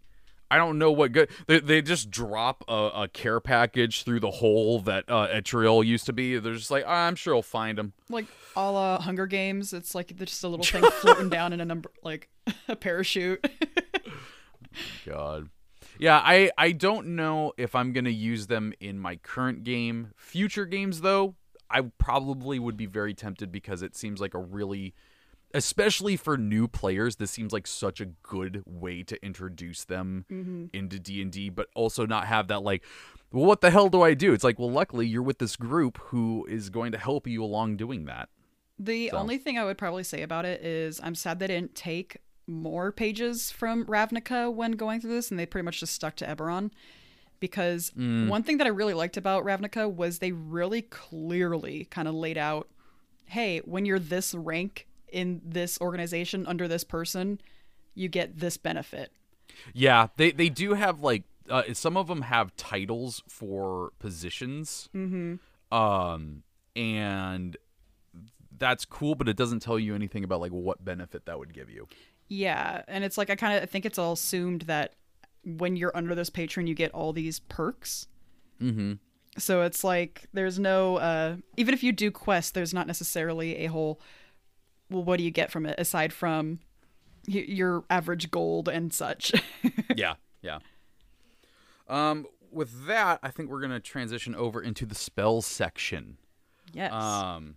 [0.49, 1.29] I don't know what good.
[1.47, 6.05] They, they just drop a, a care package through the hole that uh, Etriol used
[6.05, 6.39] to be.
[6.39, 7.91] They're just like, "Ah, I'm sure he'll find him.
[8.09, 9.73] like a la Hunger Games.
[9.73, 12.29] It's like just a little thing floating down in a number, like
[12.69, 13.45] a parachute.
[15.05, 15.49] God.
[15.99, 20.11] Yeah, I I don't know if I'm gonna use them in my current game.
[20.15, 21.35] Future games though,
[21.69, 24.93] I probably would be very tempted because it seems like a really
[25.55, 30.65] especially for new players this seems like such a good way to introduce them mm-hmm.
[30.73, 32.83] into d&d but also not have that like
[33.31, 34.33] well what the hell do i do?
[34.33, 37.77] It's like well luckily you're with this group who is going to help you along
[37.77, 38.29] doing that.
[38.77, 41.75] The So- only thing I would probably say about it is I'm sad they didn't
[41.75, 46.15] take more pages from Ravnica when going through this, and they pretty much just stuck
[46.17, 46.71] to Eberron.
[47.39, 48.27] Because mm.
[48.27, 52.37] one thing that I really liked about Ravnica was they really clearly kind of laid
[52.37, 52.69] out
[53.27, 57.39] hey, when you're this rank in this organization under this person,
[57.93, 59.11] you get this benefit.
[59.73, 64.89] Yeah, they they do have like uh, some of them have titles for positions.
[64.95, 65.35] Mm-hmm.
[65.75, 66.43] Um,
[66.75, 67.57] and
[68.57, 71.69] that's cool, but it doesn't tell you anything about like what benefit that would give
[71.69, 71.87] you.
[72.27, 74.95] Yeah, and it's like I kind of I think it's all assumed that
[75.43, 78.07] when you're under this patron, you get all these perks.
[78.61, 78.93] Mm-hmm.
[79.37, 83.67] So it's like there's no uh even if you do quests, there's not necessarily a
[83.67, 83.99] whole
[84.89, 86.59] well what do you get from it aside from
[87.27, 89.33] your average gold and such.
[89.95, 90.59] yeah, yeah.
[91.87, 96.17] Um, with that, I think we're gonna transition over into the spells section.
[96.73, 96.93] yes.
[96.93, 97.55] Um,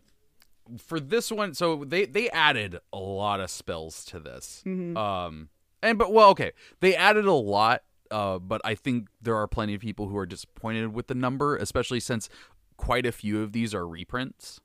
[0.79, 4.63] for this one, so they they added a lot of spells to this.
[4.67, 5.49] Um,
[5.83, 7.83] and but well, okay, they added a lot.
[8.11, 11.57] Uh, but I think there are plenty of people who are disappointed with the number,
[11.57, 12.31] especially since
[12.79, 14.61] quite a few of these are reprints.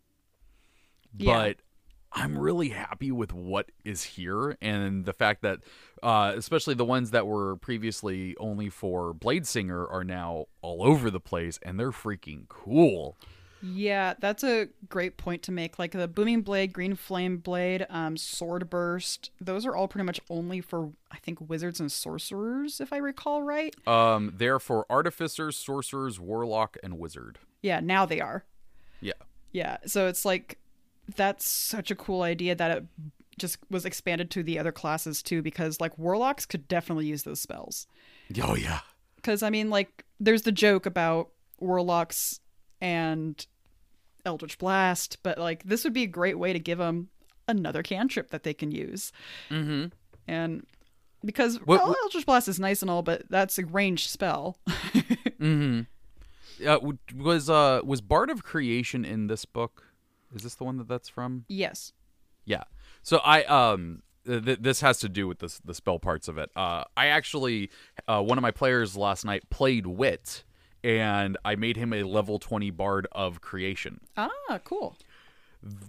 [1.17, 1.33] Yeah.
[1.33, 1.57] But
[2.13, 5.59] I'm really happy with what is here and the fact that,
[6.01, 11.19] uh, especially the ones that were previously only for Bladesinger are now all over the
[11.19, 13.17] place and they're freaking cool.
[13.63, 15.79] Yeah, that's a great point to make.
[15.79, 19.31] Like the booming blade, green flame blade, um, sword burst.
[19.39, 23.41] Those are all pretty much only for I think wizards and sorcerers, if I recall
[23.41, 23.73] right.
[23.87, 27.39] Um, they're for artificers, sorcerers, warlock, and wizard.
[27.61, 28.43] Yeah, now they are.
[28.99, 29.13] Yeah.
[29.53, 30.57] Yeah, so it's like
[31.15, 32.85] that's such a cool idea that it
[33.37, 37.41] just was expanded to the other classes too, because like warlocks could definitely use those
[37.41, 37.87] spells.
[38.41, 38.79] Oh yeah.
[39.15, 42.39] Because I mean, like, there's the joke about warlocks
[42.81, 43.45] and
[44.25, 47.09] Eldritch Blast, but like this would be a great way to give them
[47.47, 49.11] another cantrip that they can use.
[49.49, 49.87] Mm-hmm.
[50.27, 50.65] And
[51.25, 54.57] because What- well, what- Eldritch Blast is nice and all, but that's a ranged spell.
[55.43, 55.81] Mm-hmm.
[56.65, 59.87] Uh, was uh was Bard of Creation in this book?
[60.33, 61.45] Is this the one that that's from?
[61.47, 61.93] yes.
[62.45, 62.63] Yeah.
[63.03, 66.37] So I um th- th- this has to do with this the spell parts of
[66.37, 66.49] it.
[66.55, 67.69] Uh, I actually
[68.07, 70.43] uh, one of my players last night played Wit,
[70.83, 74.01] and I made him a level twenty Bard of Creation.
[74.17, 74.97] Ah, cool.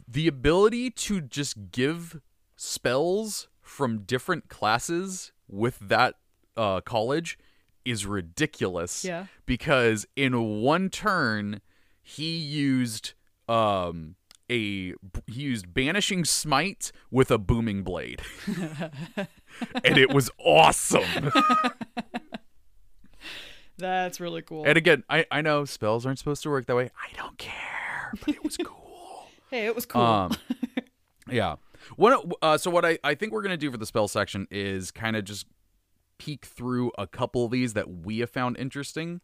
[0.07, 2.21] the ability to just give
[2.57, 6.15] spells from different classes with that
[6.57, 7.37] uh, college
[7.85, 9.05] is ridiculous.
[9.05, 9.27] Yeah.
[9.45, 11.61] Because in one turn,
[12.03, 13.15] he used
[13.49, 14.15] um
[14.51, 14.95] a
[15.27, 21.33] he used banishing smite with a booming blade, and it was awesome.
[23.77, 24.65] That's really cool.
[24.67, 26.91] and again, I I know spells aren't supposed to work that way.
[26.97, 29.29] I don't care, but it was cool.
[29.51, 30.03] hey, it was cool.
[30.03, 30.33] Um,
[31.31, 31.57] yeah.
[31.97, 32.25] What?
[32.41, 35.17] Uh, so what I, I think we're gonna do for the spell section is kind
[35.17, 35.47] of just
[36.19, 39.21] peek through a couple of these that we have found interesting.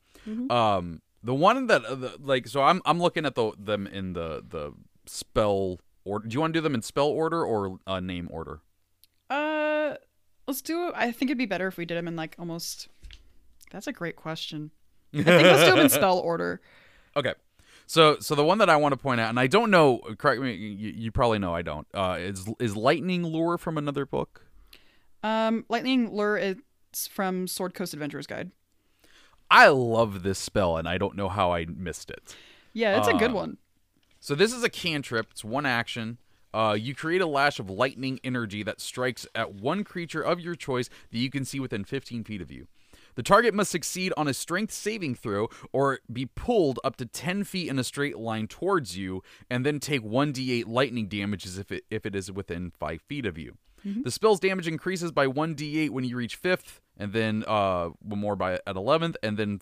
[0.50, 4.14] Um, the one that uh, the, like so I'm I'm looking at the them in
[4.14, 4.72] the the
[5.10, 6.26] spell order.
[6.28, 8.60] Do you want to do them in spell order or uh, name order?
[9.28, 9.94] Uh,
[10.46, 10.92] let's do.
[10.94, 12.88] I think it'd be better if we did them in like almost.
[13.70, 14.70] That's a great question.
[15.14, 16.60] I think let's do them in spell order.
[17.16, 17.34] Okay.
[17.86, 19.98] So so the one that I want to point out, and I don't know.
[20.18, 20.52] Correct me.
[20.54, 21.86] You, you probably know I don't.
[21.92, 24.46] Uh, is is lightning lure from another book?
[25.22, 26.56] Um, lightning lure is
[27.10, 28.52] from Sword Coast Adventurer's Guide.
[29.50, 32.36] I love this spell, and I don't know how I missed it.
[32.72, 33.56] Yeah, it's a good Uh, one.
[34.20, 35.28] So this is a cantrip.
[35.30, 36.18] It's one action.
[36.52, 40.54] Uh, you create a lash of lightning energy that strikes at one creature of your
[40.54, 42.66] choice that you can see within 15 feet of you.
[43.14, 47.44] The target must succeed on a strength saving throw or be pulled up to 10
[47.44, 51.72] feet in a straight line towards you, and then take 1d8 lightning damage as if
[51.72, 53.56] it, if it is within 5 feet of you.
[54.02, 58.37] The spell's damage increases by 1d8 when you reach 5th, and then uh, one more
[58.37, 59.61] by at 11th, and then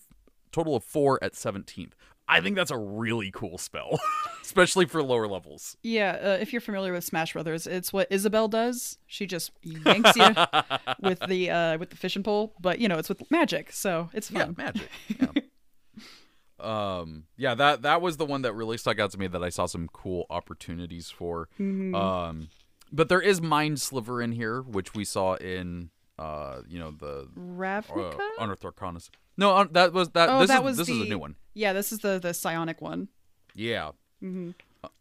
[0.51, 1.93] total of 4 at 17th.
[2.29, 3.99] I think that's a really cool spell,
[4.43, 5.77] especially for lower levels.
[5.83, 8.99] Yeah, uh, if you're familiar with Smash Brothers, it's what Isabelle does.
[9.07, 10.35] She just yanks you
[11.01, 14.31] with the uh, with the fishing pole, but you know it's with magic, so it's
[14.31, 14.55] Yeah, fun.
[14.59, 14.89] magic.
[15.21, 17.01] Yeah.
[17.01, 19.49] um, yeah, that that was the one that really stuck out to me that I
[19.49, 21.49] saw some cool opportunities for.
[21.61, 21.95] Mm-hmm.
[21.95, 22.49] Um,
[22.93, 27.29] but there is Mind Sliver in here, which we saw in uh, you know, the
[27.37, 28.19] uh, Ravnica.
[28.39, 29.01] Unearthed Arcana.
[29.37, 30.29] No, uh, that was that.
[30.29, 31.37] oh, this that is was this the is a new one.
[31.55, 33.09] Yeah, this is the the psionic one.
[33.55, 33.93] Yeah.
[34.23, 34.51] Mm-hmm.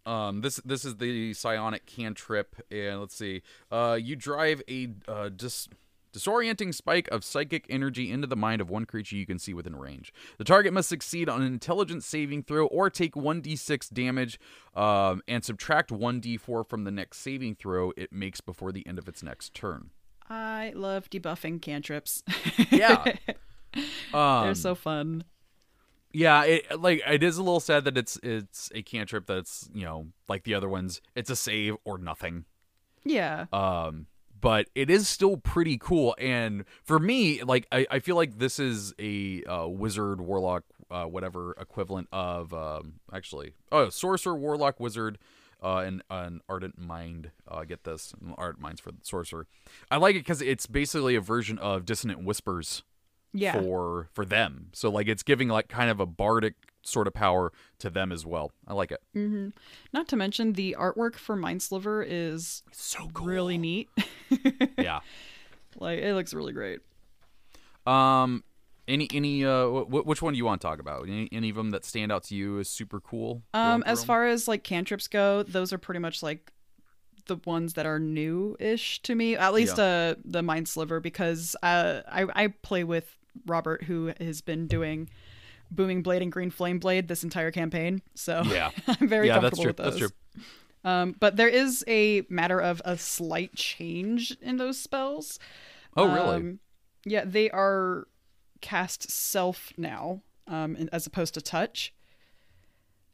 [0.09, 3.41] Um, this this is the psionic cantrip, and let's see.
[3.71, 5.69] Uh, you drive a uh, dis-
[6.13, 9.75] disorienting spike of psychic energy into the mind of one creature you can see within
[9.75, 10.13] range.
[10.37, 14.39] The target must succeed on an intelligence saving throw or take 1d6 damage,
[14.75, 19.07] um, and subtract 1d4 from the next saving throw it makes before the end of
[19.07, 19.91] its next turn.
[20.29, 22.23] I love debuffing cantrips.
[22.71, 23.13] Yeah.
[24.13, 25.23] Um, They're so fun.
[26.13, 29.83] Yeah, it like it is a little sad that it's it's a cantrip that's you
[29.83, 31.01] know like the other ones.
[31.15, 32.45] It's a save or nothing.
[33.03, 33.45] Yeah.
[33.53, 34.07] Um,
[34.39, 36.15] but it is still pretty cool.
[36.19, 41.05] And for me, like I, I feel like this is a uh, wizard, warlock, uh,
[41.05, 45.17] whatever equivalent of um actually oh sorcerer, warlock, wizard.
[45.63, 47.31] Uh, and an aberrant mind.
[47.47, 49.47] Uh, get this, aberrant minds for the sorcerer.
[49.89, 52.83] I like it because it's basically a version of dissonant whispers
[53.33, 53.53] Yeah.
[53.59, 54.69] for for them.
[54.73, 58.23] So like it's giving like kind of a bardic sort of power to them as
[58.25, 58.51] well.
[58.67, 59.01] I like it.
[59.13, 59.49] hmm
[59.91, 63.25] Not to mention the artwork for Mindsliver is So cool.
[63.27, 63.89] really neat.
[64.77, 64.99] yeah.
[65.75, 66.79] like it looks really great.
[67.85, 68.43] Um.
[68.87, 71.07] Any any uh wh- which one do you want to talk about?
[71.07, 73.43] Any, any of them that stand out to you as super cool?
[73.53, 76.51] Um, as far as like cantrips go, those are pretty much like
[77.25, 79.35] the ones that are new-ish to me.
[79.35, 84.41] At least uh the Mind Sliver because uh I I play with Robert who has
[84.41, 85.09] been doing
[85.69, 88.01] Booming Blade and Green Flame Blade this entire campaign.
[88.15, 88.71] So Yeah.
[88.87, 89.99] I'm very yeah, comfortable with those.
[89.99, 90.41] That's true.
[90.83, 95.37] Um, but there is a matter of a slight change in those spells.
[95.97, 96.35] Oh, really?
[96.37, 96.59] Um,
[97.03, 98.07] yeah, they are
[98.61, 101.93] cast self now, um, as opposed to touch.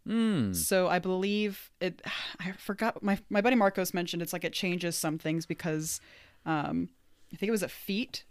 [0.07, 0.51] Hmm.
[0.53, 2.01] So I believe it.
[2.39, 6.01] I forgot my my buddy Marcos mentioned it's like it changes some things because,
[6.45, 6.89] um,
[7.33, 8.25] I think it was a feat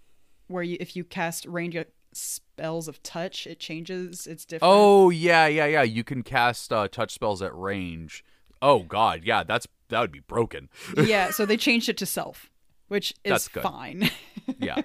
[0.49, 1.77] where you if you cast range
[2.13, 4.27] spells of touch, it changes.
[4.27, 4.71] It's different.
[4.71, 5.83] Oh yeah, yeah, yeah.
[5.83, 8.23] You can cast uh, touch spells at range.
[8.61, 9.43] Oh god, yeah.
[9.43, 10.69] That's that would be broken.
[10.97, 11.31] yeah.
[11.33, 12.51] So they changed it to self,
[12.89, 13.63] which is That's good.
[13.63, 14.11] fine.
[14.59, 14.83] Yeah.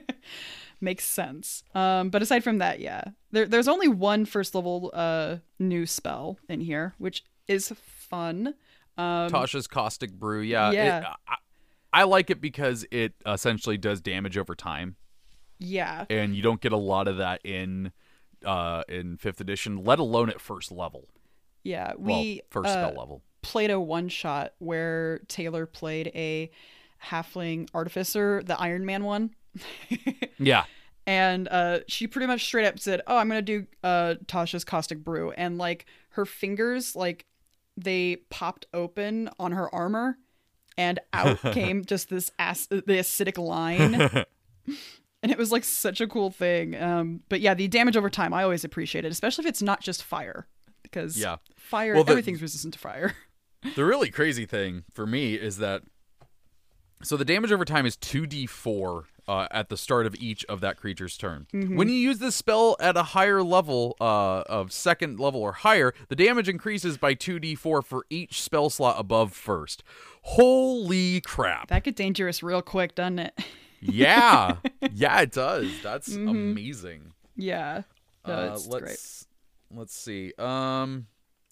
[0.82, 1.64] Makes sense.
[1.76, 6.38] Um, but aside from that, yeah, there, there's only one first level uh new spell
[6.50, 8.54] in here, which is fun.
[8.98, 10.42] Um, Tasha's caustic brew.
[10.42, 10.70] Yeah.
[10.72, 11.14] it- Yeah.
[11.28, 11.36] I,
[11.94, 14.98] I like it because it essentially does damage over time,
[15.58, 17.92] yeah, and you don't get a lot of that in
[18.46, 21.08] uh in fifth edition, let alone at first level.
[21.64, 21.94] yeah.
[21.98, 23.24] Well, We first uh, spell level.
[23.42, 26.52] played a one shot where Taylor played a
[27.04, 29.32] halfling artificer, the Iron Man one.
[30.40, 30.66] Yeah.
[31.06, 35.04] and uh, she pretty much straight up said, "Oh, I'm gonna do uh, Tasha's caustic
[35.04, 37.26] brew," and like her fingers, like
[37.76, 40.18] they popped open on her armor,
[40.78, 43.94] and out came just this ass, the acidic line,
[45.24, 46.76] and it was like such a cool thing.
[46.76, 49.82] Um, but yeah, the damage over time, I always appreciate it, especially if it's not
[49.82, 50.48] just fire,
[50.84, 51.38] because Yeah.
[51.56, 53.16] fire, Well, the- everything's resistant to fire.
[53.76, 55.82] The really crazy thing for me is that
[57.04, 60.78] so the damage over time is 2d4 uh, at the start of each of that
[60.78, 61.48] creature's turn.
[61.52, 65.94] When you use this spell at a higher level uh, of second level or higher,
[66.08, 69.84] the damage increases by 2d4 for each spell slot above first.
[70.22, 71.70] Holy crap.
[71.70, 73.34] that get dangerous real quick, doesn't it?
[73.82, 74.58] yeah.
[74.94, 75.70] Yeah, it does.
[75.82, 77.14] That's amazing.
[77.36, 77.84] yeah,
[78.28, 79.78] no, Uh, let's great.
[79.80, 80.34] let's see.
[80.38, 81.08] Um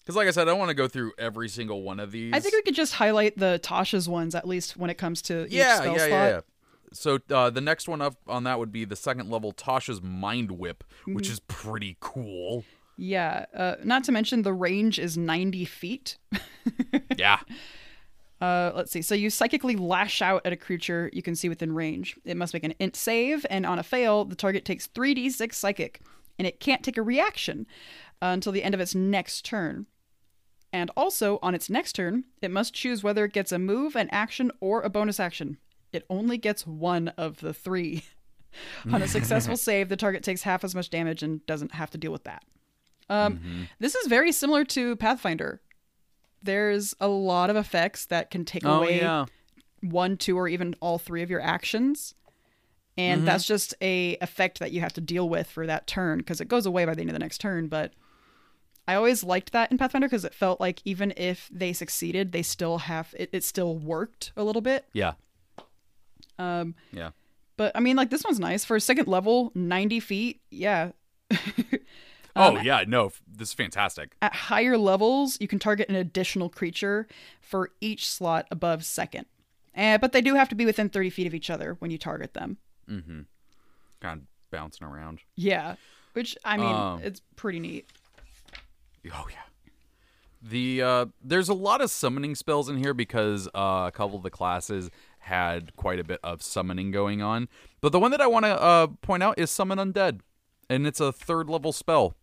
[0.06, 2.32] cuz like I said I don't want to go through every single one of these.
[2.34, 5.46] I think we could just highlight the Tasha's ones at least when it comes to
[5.46, 6.10] each yeah, spell yeah, slot.
[6.10, 6.40] yeah, yeah.
[6.92, 10.52] So uh, the next one up on that would be the second level Tasha's Mind
[10.52, 11.32] Whip, which Mm-hmm.
[11.32, 12.64] is pretty cool.
[12.96, 16.16] Yeah, uh, not to mention the range is 90 feet.
[17.18, 17.40] yeah.
[18.40, 19.02] Uh, let's see.
[19.02, 22.16] So you psychically lash out at a creature you can see within range.
[22.24, 26.00] It must make an int save, and on a fail, the target takes 3d6 psychic,
[26.38, 27.66] and it can't take a reaction
[28.22, 29.86] uh, until the end of its next turn.
[30.72, 34.08] And also, on its next turn, it must choose whether it gets a move, an
[34.10, 35.56] action, or a bonus action.
[35.92, 38.04] It only gets one of the three.
[38.92, 41.98] on a successful save, the target takes half as much damage and doesn't have to
[41.98, 42.42] deal with that.
[43.08, 45.60] Um, This is very similar to Pathfinder.
[46.42, 49.26] There's a lot of effects that can take Oh away yeah.
[49.80, 52.14] one, two, or even all three of your actions.
[52.98, 56.40] And that's just a effect that you have to deal with for that turn because
[56.40, 57.68] it goes away by the end of the next turn.
[57.68, 57.92] But
[58.88, 62.42] I always liked that in Pathfinder because it felt like even if they succeeded, they
[62.42, 64.86] still have it, it still worked a little bit.
[64.94, 65.12] Yeah.
[66.38, 67.10] Um, Yeah.
[67.56, 70.40] but I mean, like this one's nice for a second level, ninety feet.
[70.50, 70.92] Yeah.
[72.38, 74.14] Oh yeah, no, this is fantastic.
[74.20, 77.06] At higher levels, you can target an additional creature
[77.40, 79.24] for each slot above second.
[79.74, 81.96] Eh, but they do have to be within 30 feet of each other when you
[81.96, 82.58] target them.
[82.90, 83.20] Mm-hmm.
[84.00, 85.20] Kind of bouncing around.
[85.34, 85.76] Yeah.
[86.12, 87.86] Which, I mean, Um, it's pretty neat.
[89.14, 89.36] Oh yeah.
[90.42, 94.22] The uh there's a lot of summoning spells in here because uh, a couple of
[94.22, 94.90] the classes
[95.26, 97.48] had quite a bit of summoning going on.
[97.80, 100.20] But the one that I want to uh point out is summon undead.
[100.68, 102.16] And it's a third level spell.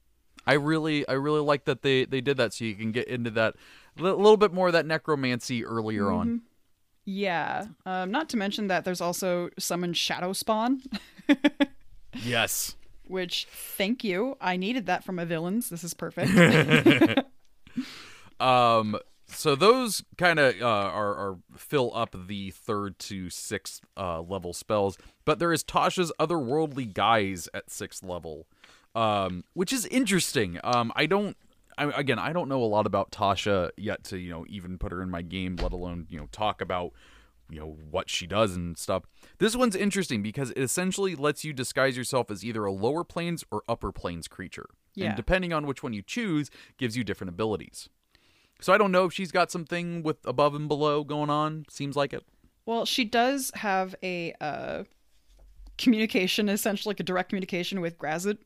[0.45, 3.29] I really I really like that they they did that so you can get into
[3.31, 3.55] that
[3.97, 6.41] a little bit more of that necromancy earlier on.
[7.05, 7.65] Yeah.
[7.85, 10.81] Um, not to mention that there's also summon Shadow Spawn,
[12.23, 12.75] Yes.
[13.07, 14.37] which, thank you.
[14.39, 15.69] I needed that from my villains.
[15.69, 16.31] This is perfect.
[18.39, 18.97] Um,
[19.33, 24.53] so those kind of uh, are, are fill up the third to sixth uh, level
[24.53, 28.47] spells, but there is Tasha's otherworldly guise at sixth level,
[28.95, 30.59] um, which is interesting.
[30.63, 31.35] Um, I don't.
[31.77, 34.91] I, again, I don't know a lot about Tasha yet to you know even put
[34.91, 36.91] her in my game, let alone you know talk about
[37.49, 39.03] you know what she does and stuff.
[39.39, 43.43] This one's interesting because it essentially lets you disguise yourself as either a lower planes
[43.51, 45.07] or upper planes creature, Yeah.
[45.07, 47.89] and depending on which one you choose, gives you different abilities.
[48.61, 51.65] So I don't know if she's got something with above and below going on.
[51.69, 52.23] Seems like it.
[52.65, 54.83] well, she does have a uh,
[55.77, 58.37] communication, essentially like a direct communication with Graz'zt.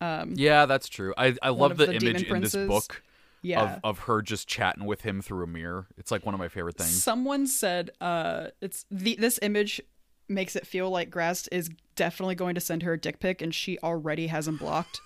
[0.00, 1.14] Um, Yeah, that's true.
[1.16, 3.02] I I love the, the image in this book
[3.42, 3.74] yeah.
[3.74, 5.86] of of her just chatting with him through a mirror.
[5.96, 7.02] It's like one of my favorite things.
[7.02, 9.80] Someone said uh, it's the this image
[10.28, 13.54] makes it feel like Graz'zt is definitely going to send her a dick pic, and
[13.54, 15.00] she already has him blocked.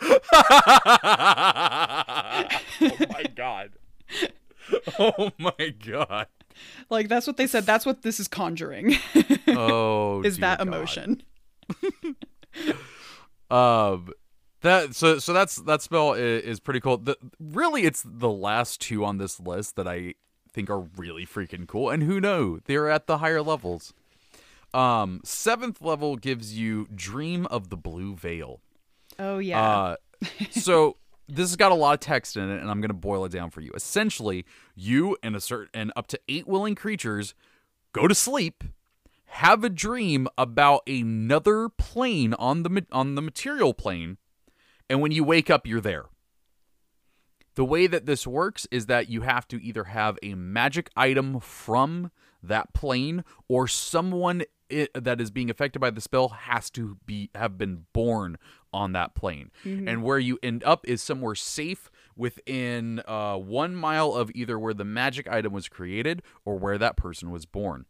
[0.02, 0.10] oh
[2.80, 3.72] my god.
[4.98, 6.26] Oh my god.
[6.90, 7.64] Like that's what they said.
[7.64, 8.96] That's what this is conjuring.
[9.46, 11.22] Oh, is that emotion?
[13.50, 14.10] Um,
[14.60, 16.98] that so so that's that spell is, is pretty cool.
[16.98, 20.14] The, really, it's the last two on this list that I
[20.52, 21.90] think are really freaking cool.
[21.90, 23.94] And who know, they're at the higher levels.
[24.74, 28.60] Um, seventh level gives you Dream of the Blue Veil.
[29.18, 29.60] Oh yeah.
[29.60, 29.96] Uh,
[30.50, 30.96] so
[31.28, 33.50] this has got a lot of text in it, and I'm gonna boil it down
[33.50, 33.70] for you.
[33.74, 37.34] Essentially, you and a certain and up to eight willing creatures
[37.92, 38.64] go to sleep,
[39.26, 44.16] have a dream about another plane on the on the material plane,
[44.88, 46.06] and when you wake up, you're there.
[47.54, 51.40] The way that this works is that you have to either have a magic item
[51.40, 52.12] from
[52.42, 57.30] that plane or someone i- that is being affected by the spell has to be
[57.34, 58.36] have been born
[58.72, 59.50] on that plane.
[59.88, 64.74] And where you end up is somewhere safe within uh, one mile of either where
[64.74, 67.86] the magic item was created or where that person was born.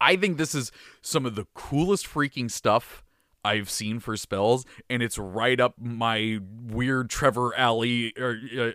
[0.00, 3.04] I think this is some of the coolest freaking stuff
[3.44, 6.38] I've seen for spells, and it's right up my
[6.68, 8.70] weird Trevor alley, or uh,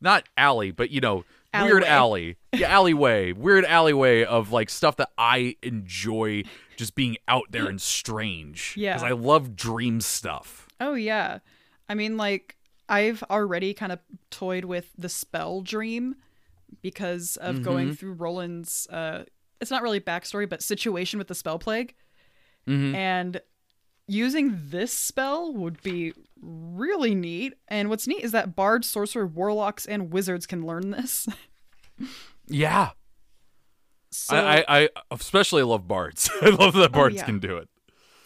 [0.00, 1.24] not alley, but you know,
[1.54, 6.44] weird alley, yeah, alleyway, weird alleyway of like stuff that I enjoy
[6.76, 8.74] just being out there and strange.
[8.76, 8.94] Yeah.
[8.94, 10.68] because I love dream stuff.
[10.80, 11.38] oh yeah.
[11.88, 12.56] I mean, like
[12.88, 16.16] I've already kind of toyed with the spell dream
[16.82, 18.86] because of going through Roland's.
[18.88, 19.24] Uh,
[19.60, 21.94] it's not really backstory, but situation with the spell plague,
[22.66, 23.40] and
[24.08, 27.54] using this spell would be really neat.
[27.68, 31.28] And what's neat is that bards, sorcerer, warlocks, and wizards can learn this.
[32.48, 32.90] Yeah,
[34.10, 36.30] So I, I, I especially love bards.
[36.42, 37.24] I love that bards yeah.
[37.24, 37.68] can do it.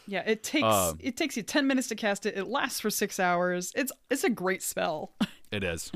[0.07, 2.37] yeah, it takes Um, it takes you ten minutes to cast it.
[2.37, 3.73] It lasts for six hours.
[3.75, 5.13] It's it's a great spell.
[5.53, 5.91] It is.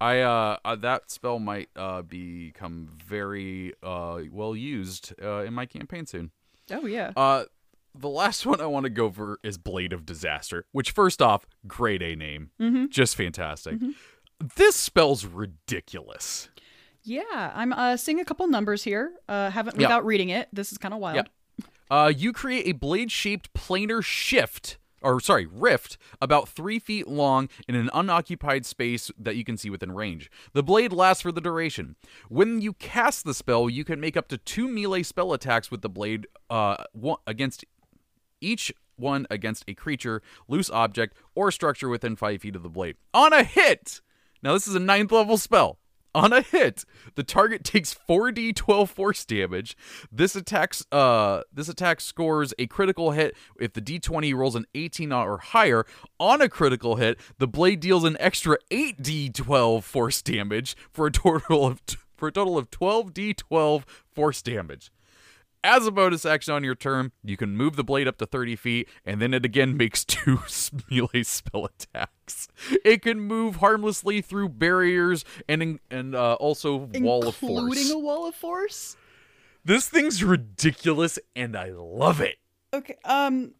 [0.00, 5.66] I uh, uh that spell might uh become very uh well used uh in my
[5.66, 6.30] campaign soon.
[6.70, 7.12] oh yeah.
[7.94, 11.46] The last one I want to go over is Blade of Disaster, which first off,
[11.66, 12.50] great A name.
[12.90, 13.78] Just fantastic.
[14.56, 16.48] This spell's ridiculous.
[17.04, 19.12] Yeah, I'm uh, seeing a couple numbers here.
[19.28, 19.88] Uh, haven't Yeah.
[19.88, 20.48] without reading it.
[20.52, 21.28] This is kind of wild.
[21.90, 27.74] Uh, you create a blade-shaped planar shift, or sorry, rift, about three feet long in
[27.74, 30.30] an unoccupied space that you can see within range.
[30.54, 31.96] The blade lasts for the duration.
[32.28, 35.82] When you cast the spell, you can make up to two melee spell attacks with
[35.82, 36.84] the blade uh,
[37.26, 37.64] against
[38.42, 42.96] each one against a creature, loose object, or structure within five feet of the blade.
[43.14, 44.00] On a hit!
[44.42, 45.78] Now, this is a ninth level spell.
[46.14, 46.84] On a hit,
[47.14, 49.76] the target takes 4d12 force damage.
[50.10, 55.10] This attacks uh this attack scores a critical hit if the d20 rolls an 18
[55.12, 55.86] or higher.
[56.20, 61.66] On a critical hit, the blade deals an extra 8d12 force damage for a total
[61.66, 61.80] of
[62.14, 63.84] for a total of 12d12
[64.14, 64.90] force damage.
[65.64, 68.56] As a bonus action on your turn, you can move the blade up to 30
[68.56, 70.40] feet, and then it again makes two
[70.90, 72.48] melee spell attacks.
[72.84, 77.60] It can move harmlessly through barriers and and uh, also wall of force.
[77.62, 78.96] Including a wall of force?
[79.64, 82.38] This thing's ridiculous, and I love it.
[82.74, 83.52] Okay, um,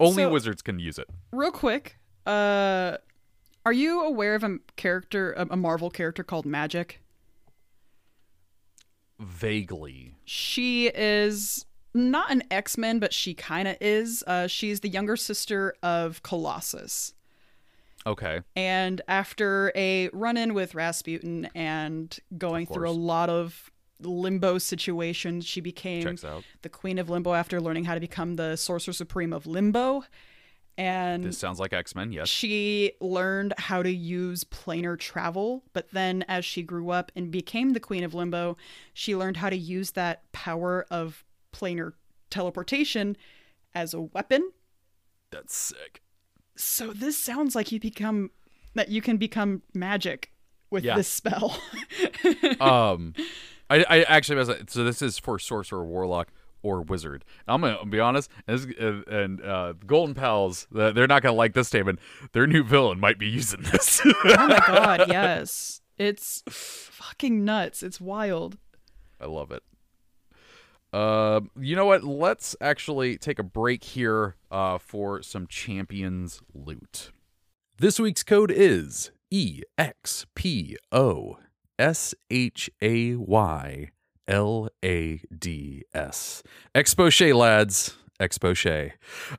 [0.00, 1.08] Only So- wizards can use it.
[1.30, 2.96] real quick, uh,
[3.64, 6.96] are you aware of a character, a Marvel character called Magik?
[9.18, 10.14] Vaguely.
[10.24, 11.64] She is
[11.94, 14.22] not an X Men, but she kind of is.
[14.26, 17.14] Uh, she's the younger sister of Colossus.
[18.06, 18.40] Okay.
[18.54, 25.44] And after a run in with Rasputin and going through a lot of limbo situations,
[25.44, 26.16] she became
[26.62, 30.04] the Queen of Limbo after learning how to become the Sorcerer Supreme of Limbo.
[30.78, 32.28] And This sounds like X Men, yes.
[32.28, 37.72] she learned how to use planar travel, but then as she grew up and became
[37.72, 38.56] the Queen of Limbo,
[38.92, 41.92] she learned how to use that power of planar
[42.28, 43.16] teleportation
[43.74, 44.50] as a weapon.
[45.30, 46.02] That's sick.
[46.56, 48.30] So this sounds like you become
[48.74, 50.26] that you can become Magik
[50.70, 50.96] with Yeah.
[50.96, 51.58] this spell.
[52.60, 53.14] um,
[53.70, 56.28] I, I actually was like so this is for sorcerer, warlock,
[56.62, 57.24] or wizard.
[57.46, 61.34] I'm gonna be honest, and, this, uh, and uh, Golden Pals, uh, they're not gonna
[61.34, 61.98] like this statement.
[62.32, 64.00] Their new villain might be using this.
[64.04, 65.80] oh my god, yes.
[65.98, 67.82] It's fucking nuts.
[67.82, 68.58] It's wild.
[69.20, 69.62] I love it.
[70.92, 72.04] Uh, you know what?
[72.04, 77.12] Let's actually take a break here uh, for some champions loot.
[77.78, 81.38] This week's code is E X P O
[81.78, 83.90] S H A Y
[84.28, 86.42] L A D S.
[86.74, 87.96] Exposé, lads.
[88.20, 88.92] Exposé.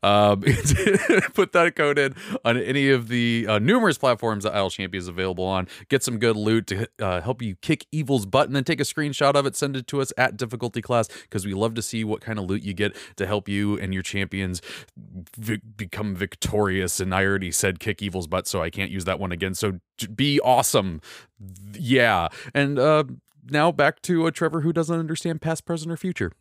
[0.03, 0.41] Um,
[1.33, 2.13] put that code in
[2.45, 5.67] on any of the uh, numerous platforms that Idle Champion is available on.
[5.89, 8.83] Get some good loot to uh, help you kick evil's butt, and then take a
[8.83, 12.03] screenshot of it, send it to us at difficulty class because we love to see
[12.03, 14.61] what kind of loot you get to help you and your champions
[14.95, 16.99] vi- become victorious.
[16.99, 19.55] And I already said kick evil's butt, so I can't use that one again.
[19.55, 19.79] So
[20.15, 21.01] be awesome.
[21.73, 22.27] Yeah.
[22.53, 23.05] And uh,
[23.49, 26.31] now back to a Trevor who doesn't understand past, present, or future.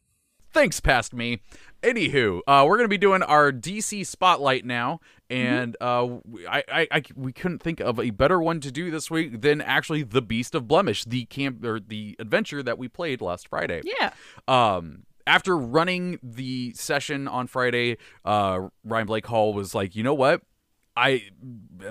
[0.53, 1.43] Thanks, past me.
[1.83, 6.89] Anywho, uh, we're gonna be doing our DC spotlight now, and uh, we- I, I,
[6.91, 10.23] I, we couldn't think of a better one to do this week than actually the
[10.23, 14.13] Beast of Blemish, the camp or the adventure that we played last Friday Yeah.
[14.49, 20.15] um after running the session on Friday, uh Ryan Blake Hall was like, "You know
[20.15, 20.41] what?
[20.97, 21.31] I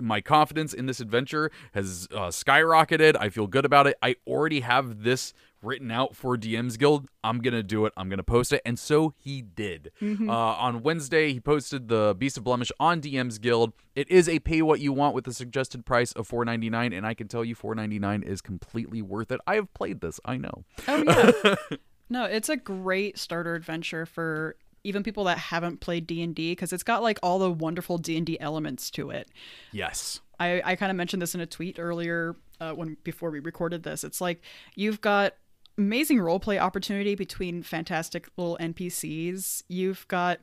[0.02, 3.16] my confidence in this adventure has uh, skyrocketed.
[3.20, 3.98] I feel good about it.
[4.02, 7.08] I already have this written out for DM's Guild.
[7.24, 7.94] I'm gonna do it.
[7.98, 9.92] I'm gonna post it, and so he did.
[10.30, 13.74] Uh, on Wednesday, he posted the Beast of Blemish on DM's Guild.
[13.96, 17.14] It is a pay what you want with a suggested price of 4.99, and I
[17.14, 19.40] can tell you 4.99 is completely worth it.
[19.48, 20.20] I have played this.
[20.26, 20.64] I know.
[20.88, 21.56] Oh yeah.
[22.10, 24.56] no, it's a great starter adventure for
[24.86, 28.90] even people that haven't played D&D because it's got like all the wonderful D&D elements
[28.92, 29.30] to it.
[29.72, 30.22] Yes.
[30.40, 33.84] I, I kind of mentioned this in a tweet earlier uh, when before we recorded
[33.84, 34.04] this.
[34.04, 34.42] It's like
[34.76, 35.34] you've got
[35.78, 39.64] amazing roleplay opportunity between fantastic little NPCs.
[39.68, 40.40] You've got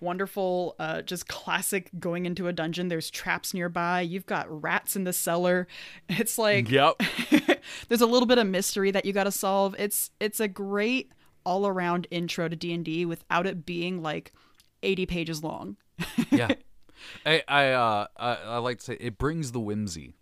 [0.00, 2.88] wonderful, uh, just classic going into a dungeon.
[2.88, 4.00] There's traps nearby.
[4.00, 5.68] You've got rats in the cellar.
[6.08, 7.02] It's like Yep.
[7.88, 9.74] there's a little bit of mystery that you got to solve.
[9.78, 11.12] It's it's a great
[11.44, 14.32] all around intro to D and D without it being like
[14.82, 15.76] 80 pages long.
[16.30, 16.48] yeah.
[17.26, 20.16] I I uh I, I like to say it brings the whimsy.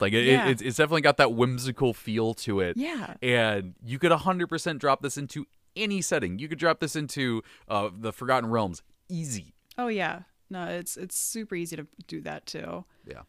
[0.00, 0.46] Like it, Yeah.
[0.48, 2.76] it, it's, it's definitely got that whimsical feel to it.
[2.76, 3.14] Yeah.
[3.22, 5.46] And you could 100% drop this into
[5.76, 6.38] any setting.
[6.38, 9.54] You could drop this into uh the Forgotten Realms easy.
[9.78, 10.22] Oh yeah.
[10.50, 12.84] No, it's it's super easy to do that too.
[13.06, 13.22] Yeah.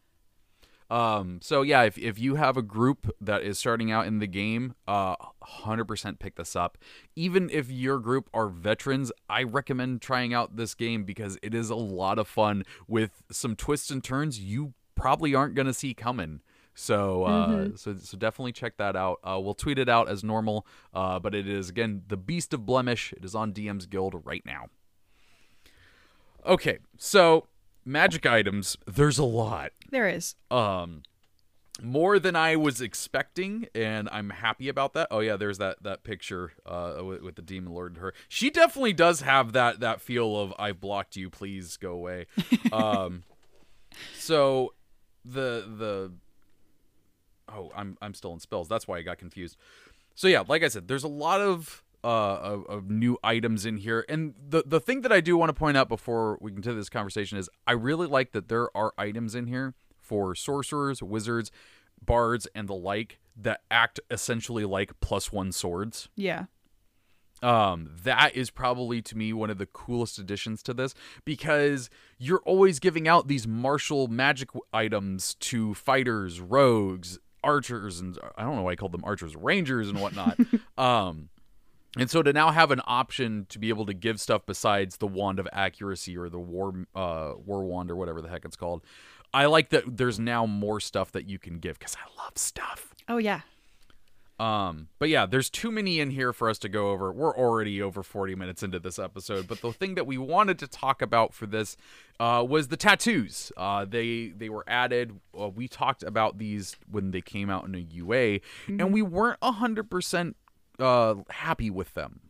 [0.90, 4.26] Um so yeah, if if you have a group that is starting out in the
[4.26, 6.78] game, uh 100% pick this up.
[7.16, 11.70] Even if your group are veterans, I recommend trying out this game because it is
[11.70, 15.94] a lot of fun with some twists and turns you probably aren't going to see
[15.94, 16.40] coming.
[16.74, 19.20] So, uh, so, so definitely check that out.
[19.22, 22.66] Uh, we'll tweet it out as normal, uh, but it is again the Beast of
[22.66, 23.12] Blemish.
[23.12, 24.66] It is on DM's Guild right now.
[26.44, 27.46] Okay, so
[27.84, 28.76] magic items.
[28.86, 30.34] There's a lot There is.
[30.50, 31.02] um
[31.82, 35.08] more than I was expecting, and I'm happy about that.
[35.10, 38.14] Oh yeah, there's that that picture uh, with, with the demon lord and her.
[38.28, 42.26] She definitely does have that that feel of I've blocked you, please go away.
[42.72, 43.24] um,
[44.18, 44.72] so
[45.24, 46.12] the the
[47.52, 48.68] oh, I'm I'm still in spells.
[48.68, 49.56] That's why I got confused.
[50.14, 53.78] So yeah, like I said, there's a lot of uh, of, of, new items in
[53.78, 54.04] here.
[54.08, 56.90] And the the thing that I do want to point out before we continue this
[56.90, 61.50] conversation is I really like that there are items in here for sorcerers, wizards,
[62.04, 66.10] bards, and the like that act essentially like plus one swords.
[66.14, 66.44] Yeah.
[67.42, 70.94] Um, that is probably to me one of the coolest additions to this
[71.24, 78.42] because you're always giving out these martial magic items to fighters, rogues, archers, and I
[78.42, 80.38] don't know why I called them archers, rangers, and whatnot.
[80.78, 81.28] um,
[81.96, 85.06] and so to now have an option to be able to give stuff besides the
[85.06, 88.82] wand of accuracy or the war uh, war wand or whatever the heck it's called,
[89.32, 92.94] I like that there's now more stuff that you can give because I love stuff.
[93.08, 93.40] Oh yeah.
[94.38, 97.12] Um, but yeah, there's too many in here for us to go over.
[97.12, 100.66] We're already over 40 minutes into this episode, but the thing that we wanted to
[100.66, 101.76] talk about for this
[102.18, 103.52] uh, was the tattoos.
[103.56, 105.20] Uh, they they were added.
[105.38, 108.80] Uh, we talked about these when they came out in a UA, mm-hmm.
[108.80, 110.36] and we weren't hundred percent
[110.78, 112.20] uh, happy with them.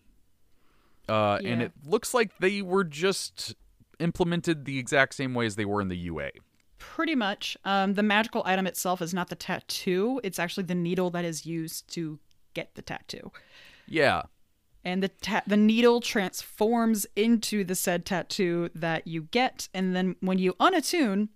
[1.09, 1.51] Uh, yeah.
[1.51, 3.55] And it looks like they were just
[3.99, 6.31] implemented the exact same way as they were in the UA.
[6.79, 7.57] Pretty much.
[7.65, 11.47] Um, the magical item itself is not the tattoo, it's actually the needle that is
[11.47, 12.19] used to
[12.55, 13.33] get the tattoo.
[13.87, 14.23] Yeah.
[14.85, 20.17] And the ta- the needle transforms into the said tattoo that you get, and then
[20.21, 21.29] when you unattune,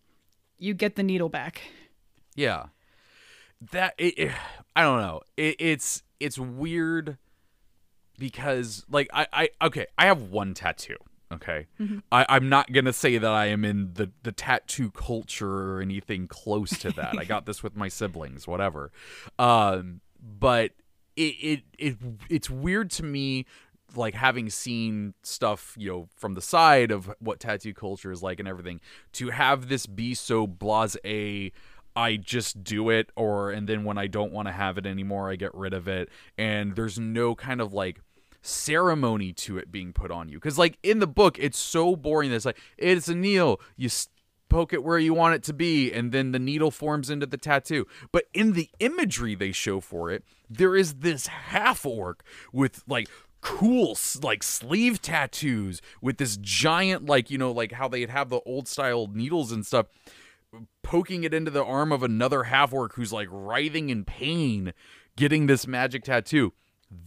[0.59, 1.62] you get the needle back.
[2.34, 2.66] Yeah,
[3.72, 4.32] that it, it
[4.76, 5.22] I don't know.
[5.38, 7.18] It, it's it's weird
[8.18, 10.96] because like I, I okay, I have one tattoo.
[11.30, 11.66] Okay.
[11.78, 11.98] Mm-hmm.
[12.10, 16.26] I, I'm not gonna say that I am in the, the tattoo culture or anything
[16.26, 17.18] close to that.
[17.18, 18.90] I got this with my siblings, whatever.
[19.38, 20.72] Um, but
[21.16, 21.96] it, it it
[22.30, 23.46] it's weird to me
[23.96, 28.38] like having seen stuff you know from the side of what tattoo culture is like
[28.38, 28.80] and everything
[29.12, 30.96] to have this be so blase
[31.99, 35.32] I just do it or and then when I don't want to have it anymore
[35.32, 36.09] I get rid of it.
[36.38, 38.01] And there's no kind of like
[38.40, 40.38] ceremony to it being put on you.
[40.38, 43.61] Cuz like in the book it's so boring that it's like it's a needle.
[43.76, 43.88] You
[44.49, 47.36] poke it where you want it to be and then the needle forms into the
[47.36, 47.84] tattoo.
[48.12, 52.22] But in the imagery they show for it there is this half orc
[52.53, 53.09] with like
[53.40, 58.40] cool like sleeve tattoos with this giant like you know like how they'd have the
[58.46, 59.86] old style needles and stuff
[60.82, 64.72] poking it into the arm of another half orc who's like writhing in pain
[65.16, 66.53] getting this magic tattoo.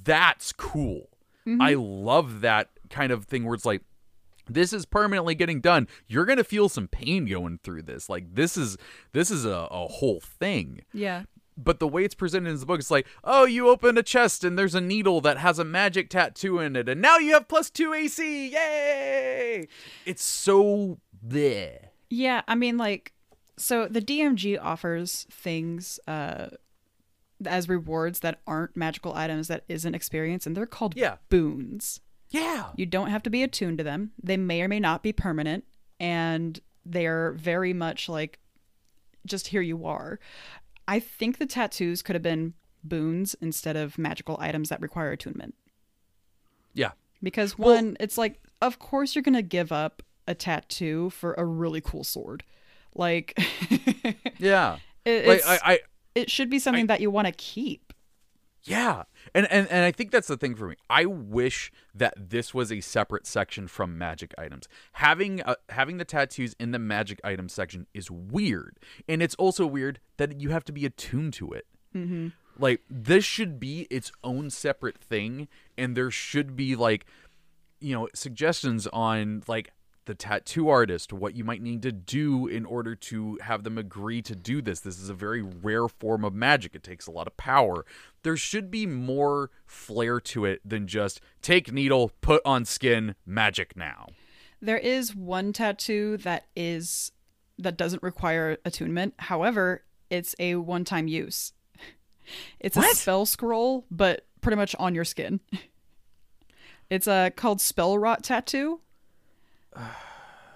[0.04, 1.10] That's cool.
[1.48, 1.62] Mm-hmm.
[1.62, 3.82] I love that kind of thing where it's like
[4.48, 5.88] this is permanently getting done.
[6.08, 8.10] You're gonna feel some pain going through this.
[8.10, 8.78] Like this is
[9.14, 10.82] this is a, a whole thing.
[10.94, 11.24] Yeah.
[11.58, 14.44] But the way it's presented in the book, it's like, oh, you open a chest
[14.44, 17.48] and there's a needle that has a magic tattoo in it, and now you have
[17.48, 18.50] plus two AC.
[18.54, 19.68] Yay!
[20.06, 21.90] It's so there.
[22.10, 23.14] Yeah, I mean, like
[23.62, 26.48] so the DMG offers things uh,
[27.46, 31.18] as rewards that aren't magical items that isn't experience, and they're called yeah.
[31.30, 32.02] boons.
[32.30, 32.70] Yeah.
[32.76, 34.12] You don't have to be attuned to them.
[34.22, 35.66] They may or may not be permanent,
[36.00, 38.40] and they're very much like
[39.26, 40.20] just here you are.
[40.88, 42.54] I think the tattoos could have been
[42.84, 45.54] boons instead of magical items that require attunement.
[46.74, 46.92] Yeah.
[47.22, 51.34] Because one, well, it's like, of course you're going to give up a tattoo for
[51.34, 52.44] a really cool sword.
[52.94, 53.40] Like,
[54.38, 55.80] yeah, it, like I, I,
[56.16, 57.94] it should be something I, that you want to keep.
[58.64, 60.76] Yeah, and, and and I think that's the thing for me.
[60.90, 64.68] I wish that this was a separate section from magic items.
[64.94, 68.78] Having uh, having the tattoos in the magic item section is weird,
[69.10, 71.66] and it's also weird that you have to be attuned to it.
[71.96, 72.28] Mm-hmm.
[72.60, 77.06] Like this should be its own separate thing, and there should be like,
[77.80, 79.72] you know, suggestions on like
[80.06, 84.22] the tattoo artist, what you might need to do in order to have them agree
[84.24, 84.80] to do this.
[84.80, 86.76] This is a very rare form of magic.
[86.76, 87.86] It takes a lot of power.
[88.24, 93.76] There should be more flair to it than just take needle, put on skin, magic
[93.76, 94.08] now.
[94.62, 97.12] There is one tattoo that is
[97.58, 99.14] that doesn't require attunement.
[99.18, 101.54] However, it's a one-time use.
[102.60, 102.94] It's what?
[102.94, 105.40] a spell scroll, but pretty much on your skin.
[106.90, 108.82] It's a uh, called spellwrought tattoo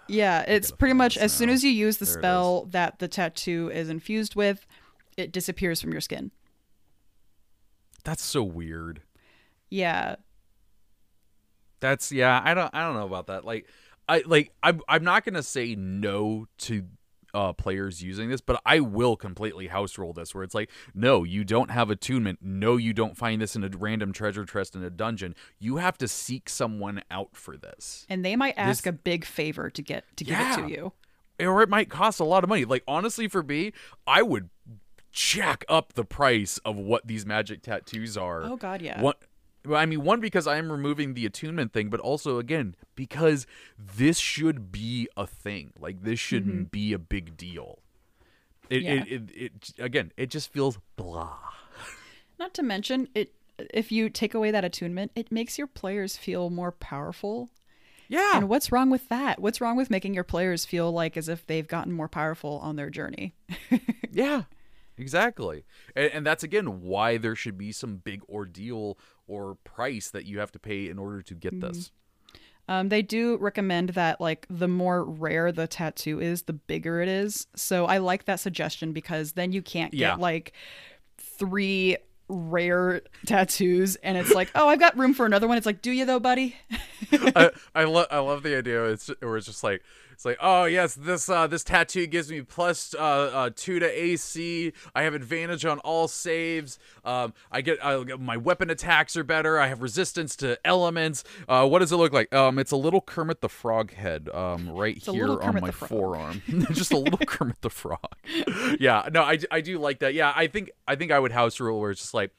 [0.07, 3.71] yeah, it's pretty much as soon as you use the there spell that the tattoo
[3.73, 4.65] is infused with,
[5.17, 6.31] it disappears from your skin.
[8.03, 9.01] That's so weird.
[9.69, 10.15] Yeah.
[11.79, 13.45] That's yeah, I don't I don't know about that.
[13.45, 13.67] Like
[14.07, 16.83] I like I'm I'm not gonna say no to
[17.35, 21.23] uh, players using this, but I will completely house roll this where it's like, no,
[21.23, 22.39] you don't have attunement.
[22.41, 25.35] No, you don't find this in a random treasure chest in a dungeon.
[25.59, 28.05] You have to seek someone out for this.
[28.09, 30.53] And they might ask this, a big favor to get to give yeah.
[30.53, 30.93] it to you.
[31.39, 32.63] Or it might cost a lot of money.
[32.63, 33.73] Like honestly, for me,
[34.07, 34.49] I would
[35.11, 38.43] jack up the price of what these magic tattoos are.
[38.43, 39.01] Oh God, yeah.
[39.01, 39.15] One,
[39.65, 43.45] well, I mean, one because I am removing the attunement thing, but also again because
[43.77, 45.73] this should be a thing.
[45.79, 47.79] Like this shouldn't be a big deal.
[48.69, 48.85] It, Mm-hmm.
[48.85, 49.03] Yeah.
[49.15, 51.37] it, it, it again, it just feels blah.
[52.39, 53.33] Not to mention it.
[53.73, 57.49] If you take away that attunement, it makes your players feel more powerful.
[58.07, 59.39] Yeah, And what's wrong with that?
[59.39, 62.75] What's wrong with making your players feel like as if they've gotten more powerful on
[62.75, 63.33] their journey?
[64.11, 64.43] Yeah,
[64.97, 65.65] exactly.
[65.95, 68.97] And, and that's again why there should be some big ordeal
[69.27, 71.67] or price that you have to pay in order to get Mm-hmm.
[71.67, 71.91] this.
[72.67, 77.07] Um, they do recommend that like the more rare the tattoo is, the bigger it
[77.07, 77.45] is.
[77.55, 80.15] So I like that suggestion because then you can't get Yeah.
[80.15, 80.53] like
[81.17, 81.97] three
[82.27, 85.57] rare tattoos and it's like, oh, I've got room for another one.
[85.57, 86.55] It's like, do you though, buddy?
[87.11, 88.85] I, I love I love the idea.
[88.85, 89.83] It's where it's just like
[90.15, 93.85] it's like oh yes this uh this tattoo gives me plus uh, uh two to
[93.85, 94.71] AC.
[94.95, 96.79] I have advantage on all saves.
[97.03, 99.59] Um, I get I my weapon attacks are better.
[99.59, 101.23] I have resistance to elements.
[101.47, 102.33] Uh, what does it look like?
[102.33, 104.29] Um, it's a little Kermit the Frog head.
[104.33, 106.41] Um, right a here on my forearm.
[106.71, 107.99] just a little Kermit the Frog.
[108.79, 110.13] yeah, no, I, I do like that.
[110.13, 112.31] Yeah, I think I think I would house rule where it's just like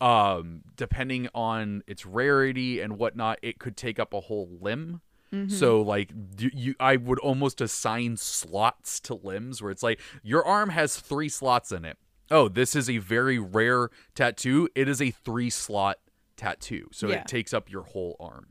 [0.00, 5.02] um depending on its rarity and whatnot it could take up a whole limb
[5.48, 5.88] so mm-hmm.
[5.88, 10.70] like you, you i would almost assign slots to limbs where it's like your arm
[10.70, 11.96] has three slots in it
[12.32, 15.98] oh this is a very rare tattoo it is a three slot
[16.36, 17.16] tattoo so Yeah.
[17.20, 18.48] it takes up your whole arm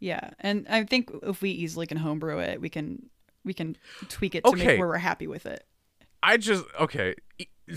[0.00, 3.10] Yeah, and I think if we easily can homebrew it, we can
[3.44, 3.76] we can
[4.08, 4.66] tweak it to Okay.
[4.66, 5.64] make where we're happy with it.
[6.22, 7.14] I just okay.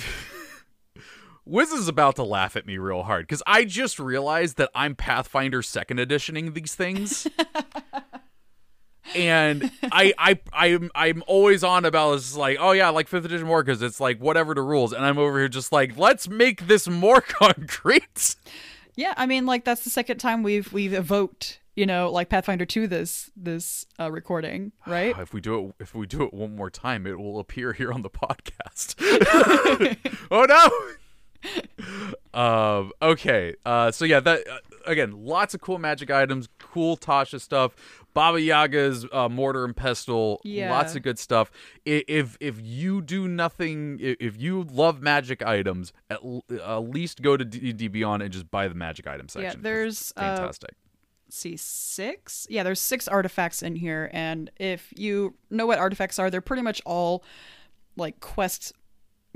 [1.46, 4.96] Wiz is about to laugh at me real hard because I just realized that I'm
[4.96, 7.26] Pathfinder second editioning these things.
[9.16, 13.48] and I I I'm I'm always on about it's like oh yeah like fifth edition
[13.48, 16.68] more because it's like whatever the rules and I'm over here just like let's make
[16.68, 18.36] this more concrete.
[18.98, 22.66] Yeah, I mean, like that's the second time we've we've evoked, you know, like Pathfinder
[22.66, 25.18] two this this uh, recording, right?
[25.20, 27.94] If we do it if we do it one more time, it will appear here
[27.94, 28.96] on the podcast.
[30.32, 30.70] oh no.
[32.34, 32.92] um.
[33.02, 33.56] Okay.
[33.66, 33.92] Uh.
[33.92, 34.20] So yeah.
[34.20, 35.12] That uh, again.
[35.26, 36.48] Lots of cool magic items.
[36.60, 37.76] Cool Tasha stuff.
[38.14, 40.42] Baba Yaga's uh, mortar and pestle.
[40.44, 40.72] Yeah.
[40.72, 41.52] Lots of good stuff.
[41.86, 47.38] If if you do nothing, if you love magic items, at, l- at least go
[47.38, 49.62] to D&D Beyond and just buy the magic item Yeah, section.
[49.62, 50.72] there's uh, fantastic.
[51.30, 52.48] see six.
[52.50, 56.64] Yeah, there's six artifacts in here, and if you know what artifacts are, they're pretty
[56.64, 57.24] much all
[57.98, 58.74] like quest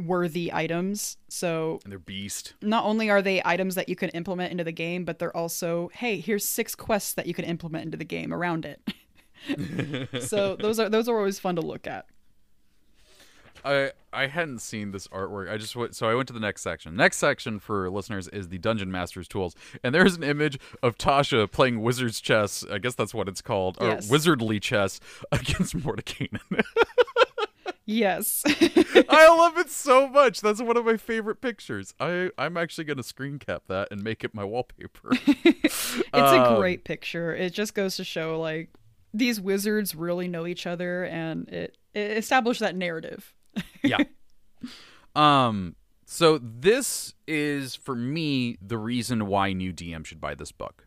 [0.05, 1.17] worthy items.
[1.29, 2.53] So and they're beast.
[2.61, 5.89] not only are they items that you can implement into the game, but they're also,
[5.93, 8.81] hey, here's six quests that you can implement into the game around it.
[10.21, 12.05] so those are those are always fun to look at.
[13.63, 15.49] I I hadn't seen this artwork.
[15.49, 16.95] I just went so I went to the next section.
[16.95, 21.49] Next section for listeners is the Dungeon Master's tools, and there's an image of Tasha
[21.51, 22.65] playing wizard's chess.
[22.69, 24.99] I guess that's what it's called, or wizardly chess
[25.31, 26.39] against Mordenkainen.
[27.85, 28.43] Yes.
[28.47, 30.41] I love it so much.
[30.41, 31.93] That's one of my favorite pictures.
[31.99, 35.11] I I'm actually gonna screen cap that and make it my wallpaper.
[35.33, 37.35] It's a Um, great picture.
[37.35, 38.69] It just goes to show like
[39.13, 43.33] these wizards really know each other and it, it established that narrative.
[43.83, 43.97] yeah.
[45.15, 45.75] Um.
[46.05, 50.85] So this is for me the reason why new DM should buy this book.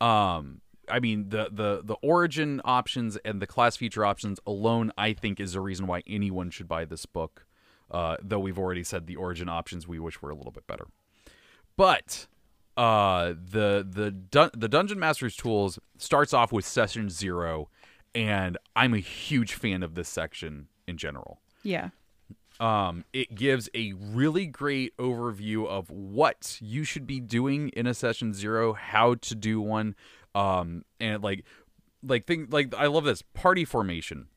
[0.00, 0.60] Um.
[0.88, 5.40] I mean the the the origin options and the class feature options alone, I think,
[5.40, 7.46] is a reason why anyone should buy this book.
[7.90, 10.86] Uh, though we've already said the origin options we wish were a little bit better.
[11.76, 12.26] But
[12.76, 17.68] uh, the the dun- the dungeon master's tools starts off with session zero,
[18.14, 21.90] and I'm a huge fan of this section in general Yeah.
[22.60, 27.94] um, it gives a really great overview of what you should be doing in a
[27.94, 29.94] session zero, how to do one,
[30.34, 31.44] um, and like,
[32.02, 34.28] like thing like I love this party formation.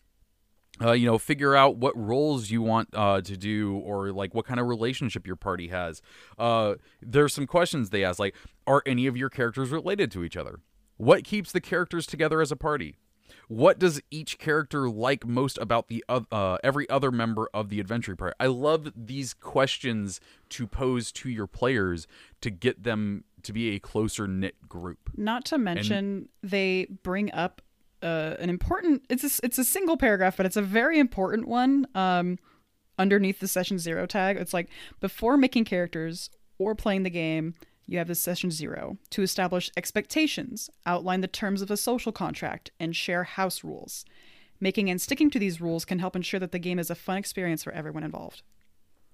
[0.79, 4.45] Uh, you know, figure out what roles you want uh, to do, or like what
[4.45, 6.03] kind of relationship your party has.
[6.37, 8.35] Uh, there's some questions they ask, like,
[8.67, 10.59] are any of your characters related to each other?
[10.97, 12.97] What keeps the characters together as a party?
[13.47, 18.15] What does each character like most about the uh, every other member of the adventure
[18.15, 18.35] party?
[18.39, 20.19] I love these questions
[20.49, 22.07] to pose to your players
[22.41, 25.09] to get them to be a closer knit group.
[25.15, 27.61] Not to mention they bring up
[28.03, 31.87] uh, an important it's a, it's a single paragraph but it's a very important one
[31.95, 32.37] um
[32.99, 34.37] underneath the session 0 tag.
[34.37, 34.69] It's like
[34.99, 37.53] before making characters or playing the game,
[37.87, 42.71] you have this session 0 to establish expectations, outline the terms of a social contract
[42.79, 44.05] and share house rules.
[44.59, 47.17] Making and sticking to these rules can help ensure that the game is a fun
[47.17, 48.41] experience for everyone involved.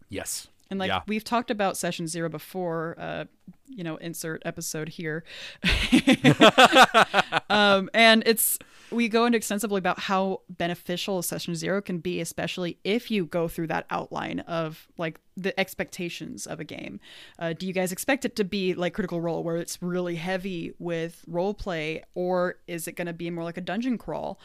[0.09, 1.01] Yes, And like Yeah.
[1.07, 3.25] we've talked about session zero before, uh,
[3.67, 5.23] you know, insert episode here.
[7.49, 8.57] um, and it's
[8.93, 13.47] we go into extensively about how beneficial session zero can be, especially if you go
[13.47, 16.99] through that outline of like the expectations of a game.
[17.39, 20.73] Uh, do you guys expect it to be like Critical Role, where it's really heavy
[20.79, 24.39] with role play, or is it going to be more like a dungeon crawl?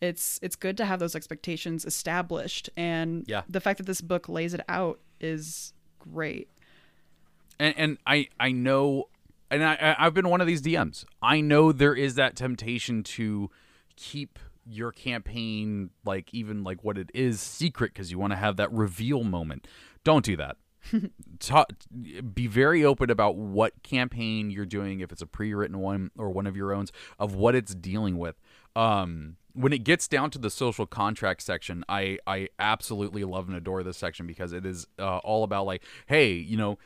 [0.00, 3.42] It's it's good to have those expectations established, and Yeah.
[3.48, 6.48] the fact that this book lays it out is great.
[7.58, 9.08] and and I I know,
[9.50, 11.04] and I I- I've been one of these DMs.
[11.20, 13.50] I know there is that temptation to
[14.00, 18.56] keep your campaign like even like what it is secret because you want to have
[18.56, 19.66] that reveal moment.
[20.04, 20.56] Don't do that.
[21.40, 21.66] Ta-
[22.32, 26.46] be very open about what campaign you're doing if it's a pre-written one or one
[26.46, 26.86] of your own
[27.18, 28.40] of what it's dealing with
[28.74, 33.56] um when it gets down to the social contract section i i absolutely love and
[33.56, 36.78] adore this section because it is uh, all about like hey you know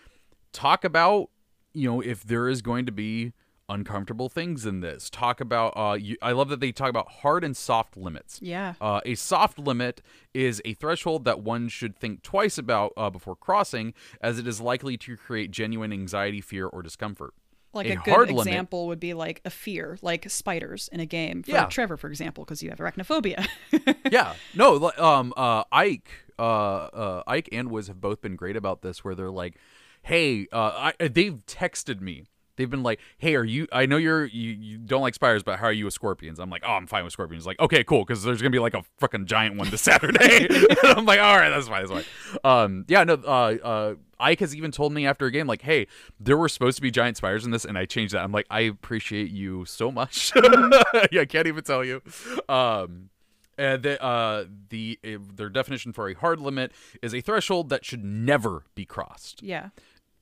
[0.52, 1.30] talk about
[1.72, 3.32] you know if there is going to be
[3.68, 7.42] uncomfortable things in this talk about uh you, i love that they talk about hard
[7.42, 8.74] and soft limits Yeah.
[8.80, 10.02] uh, a soft limit
[10.34, 14.60] is a threshold that one should think twice about uh, before crossing, as it is
[14.60, 17.32] likely to create genuine anxiety, fear, or discomfort.
[17.72, 20.98] Like a a, good hard limit- example would be like a fear, like spiders in
[21.00, 21.42] a game.
[21.44, 21.66] For Yeah.
[21.66, 23.46] Trevor, for example, because you have arachnophobia.
[24.10, 28.82] yeah, no, um, uh, Ike, uh, uh, Ike and Wiz have both been great about
[28.82, 29.56] this, where they're like,
[30.02, 32.24] "Hey, uh, I, they've texted me."
[32.56, 33.66] They've been like, "Hey, are you?
[33.72, 36.50] I know you're you, you don't like spiders, but how are you with scorpions?" I'm
[36.50, 38.82] like, "Oh, I'm fine with scorpions." Like, okay, cool, because there's gonna be like a
[38.98, 40.48] fucking giant one this Saturday.
[40.84, 42.06] And I'm like, "All right, that's fine, that's
[42.42, 45.62] fine." Um, yeah, no, uh, uh, Ike has even told me after a game, like,
[45.62, 45.86] "Hey,
[46.20, 48.46] there were supposed to be giant spiders in this, and I changed that." I'm like,
[48.50, 50.32] "I appreciate you so much."
[51.12, 52.02] yeah, I can't even tell you.
[52.48, 53.10] Um,
[53.58, 57.84] and the uh the uh, their definition for a hard limit is a threshold that
[57.84, 59.68] should never be crossed yeah.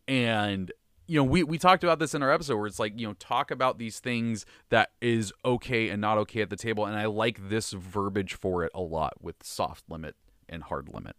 [0.07, 0.72] and
[1.12, 3.12] you know we we talked about this in our episode where it's like you know
[3.18, 6.86] talk about these things that is okay and not okay at the table.
[6.86, 10.16] And i like this verbiage for it a lot with soft limit
[10.48, 11.14] and hard limit.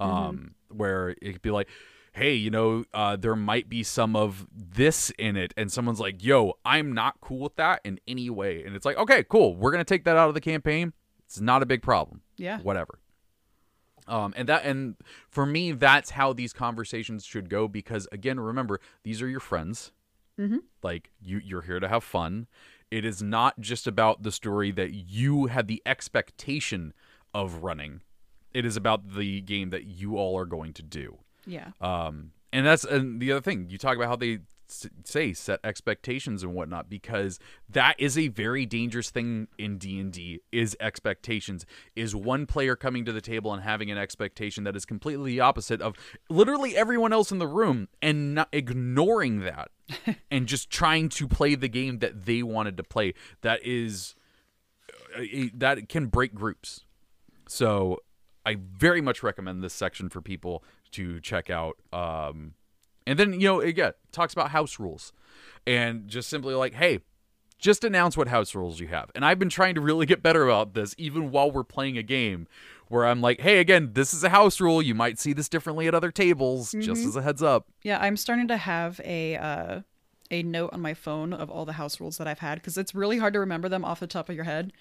[0.00, 1.68] Um where it could be like
[2.14, 5.52] hey you know uh there might be some of this in it.
[5.54, 8.64] And someone's like yo i'm not cool with that in any way.
[8.64, 9.54] And it's like okay cool.
[9.54, 10.94] We're gonna take that out of the campaign.
[11.26, 12.22] It's not a big problem.
[12.38, 12.60] Yeah.
[12.60, 13.00] whatever
[14.08, 14.96] um, and that and
[15.28, 19.92] for me that's how these conversations should go because again remember these are your friends
[20.38, 20.58] Mm-hmm.
[20.82, 22.46] like you you're here to have fun
[22.90, 26.92] it is not just about the story that you had the expectation
[27.32, 28.02] of running
[28.52, 31.70] it is about the game that you all are going to do Yeah.
[31.80, 36.42] um, and that's and the other thing you talk about how they say set expectations
[36.42, 37.38] and whatnot because
[37.68, 41.64] that is a very dangerous thing in d&d is expectations
[41.94, 45.40] is one player coming to the table and having an expectation that is completely the
[45.40, 45.94] opposite of
[46.28, 49.70] literally everyone else in the room and not ignoring that
[50.30, 54.14] and just trying to play the game that they wanted to play that is
[55.16, 55.22] uh,
[55.54, 56.84] that can break groups
[57.48, 58.00] so
[58.46, 60.62] I very much recommend this section for people
[60.92, 61.76] to check out.
[61.92, 62.54] Um,
[63.06, 65.12] and then, you know, again, talks about house rules
[65.66, 67.00] and just simply like, hey,
[67.58, 69.10] just announce what house rules you have.
[69.14, 72.02] And I've been trying to really get better about this even while we're playing a
[72.02, 72.46] game
[72.88, 74.80] where I'm like, hey, again, this is a house rule.
[74.82, 77.66] You might see this differently at other tables, just as a heads up.
[77.82, 77.98] Yeah.
[78.00, 79.80] I'm starting to have a uh,
[80.30, 82.94] a note on my phone of all the house rules that I've had because it's
[82.94, 84.72] really hard to remember them off the top of your head.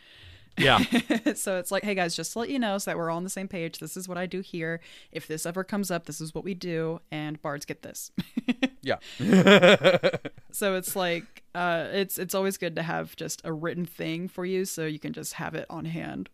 [0.57, 0.79] Yeah.
[1.35, 3.23] so it's like, hey guys, just to let you know so that we're all on
[3.23, 3.79] the same page.
[3.79, 4.79] This is what I do here.
[5.11, 8.11] If this ever comes up, this is what we do, and bards get this.
[8.81, 8.97] yeah.
[10.51, 14.45] so it's like, uh, it's it's always good to have just a written thing for
[14.45, 16.29] you, so you can just have it on hand.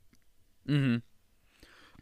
[0.68, 0.98] Mm-hmm.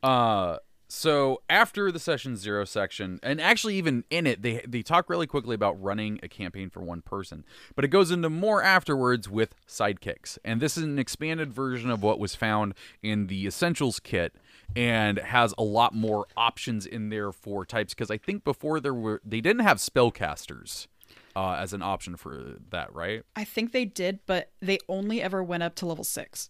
[0.03, 0.57] Uh,
[0.91, 5.27] so after the session zero section, and actually even in it, they they talk really
[5.27, 9.53] quickly about running a campaign for one person, but it goes into more afterwards with
[9.67, 12.73] sidekicks, and this is an expanded version of what was found
[13.03, 14.33] in the essentials kit,
[14.75, 17.93] and has a lot more options in there for types.
[17.93, 20.87] Because I think before there were they didn't have spellcasters.
[21.35, 23.23] Uh, as an option for that, right?
[23.35, 26.49] I think they did, but they only ever went up to level six.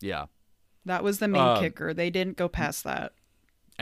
[0.00, 0.26] Yeah.
[0.84, 1.94] That was the main Um, kicker.
[1.94, 3.12] They didn't go past that.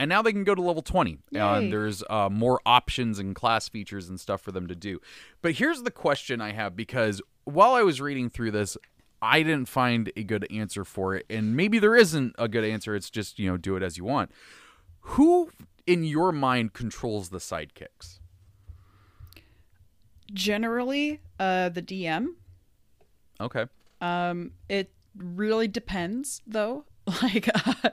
[0.01, 1.39] And now they can go to level 20 Yay.
[1.39, 4.99] and there's uh, more options and class features and stuff for them to do
[5.41, 8.77] but here's the question i have because while i was reading through this
[9.21, 12.95] i didn't find a good answer for it and maybe there isn't a good answer
[12.95, 14.31] it's just you know do it as you want
[15.01, 15.51] who
[15.85, 18.17] in your mind controls the sidekicks
[20.33, 22.27] Generally, uh, the DM.
[23.39, 23.65] okay
[23.99, 26.85] Um, it really depends, though.
[27.21, 27.89] Like, uh,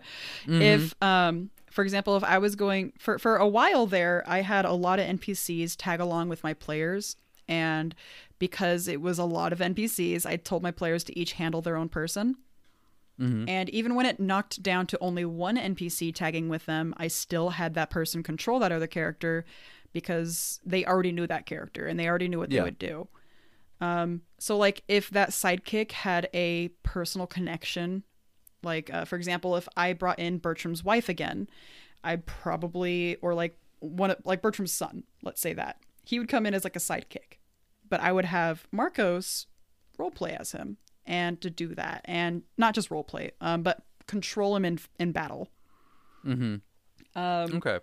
[0.47, 4.65] if um, for example, if I was going for for a while there, I had
[4.65, 7.15] a lot of NPCs tag along with my players,
[7.47, 7.95] and
[8.41, 11.77] because it was a lot of NPCs, I told my players to each handle their
[11.77, 12.35] own person.
[13.21, 17.51] And even when it knocked down to only one NPC tagging with them, I still
[17.51, 19.45] had that person control that other character
[19.93, 22.61] because they already knew that character and they already knew what Yeah.
[22.61, 23.07] they would do.
[23.81, 28.03] Um, so, like, if that sidekick had a personal connection,
[28.63, 31.49] like, uh, for example, if I brought in Bertram's wife again,
[32.03, 36.47] I'd probably, or like one, of- like Bertram's son, let's say that he would come
[36.47, 37.39] in as like a sidekick,
[37.89, 39.47] but I would have Marcos
[39.99, 44.65] roleplay as him and to do that, and not just roleplay, um, but control him
[44.65, 45.49] in in battle.
[46.25, 46.57] Mm-hmm.
[47.19, 47.81] Um, okay.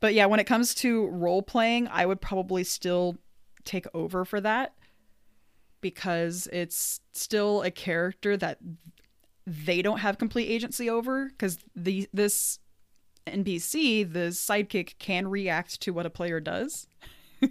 [0.00, 3.16] But yeah, when it comes to role playing, I would probably still
[3.64, 4.74] take over for that
[5.80, 8.58] because it's still a character that
[9.48, 12.58] they don't have complete agency over because the this
[13.26, 16.86] NPC, the sidekick, can react to what a player does.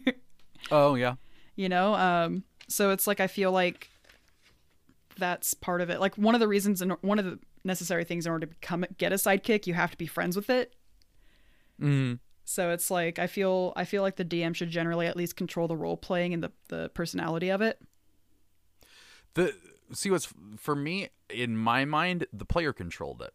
[0.72, 1.16] Oh yeah.
[1.56, 3.89] You know, um, so it's like I feel like
[5.18, 6.00] that's part of it.
[6.00, 8.86] Like one of the reasons and one of the necessary things in order to become
[8.98, 10.74] get a sidekick, you have to be friends with it.
[11.82, 12.20] Mm.
[12.43, 15.68] So it's like I feel I feel like the DM should generally at least control
[15.68, 17.80] the role playing and the the personality of it.
[19.34, 19.56] The
[19.93, 20.28] see what's
[20.58, 23.34] for me in my mind, the player controlled it.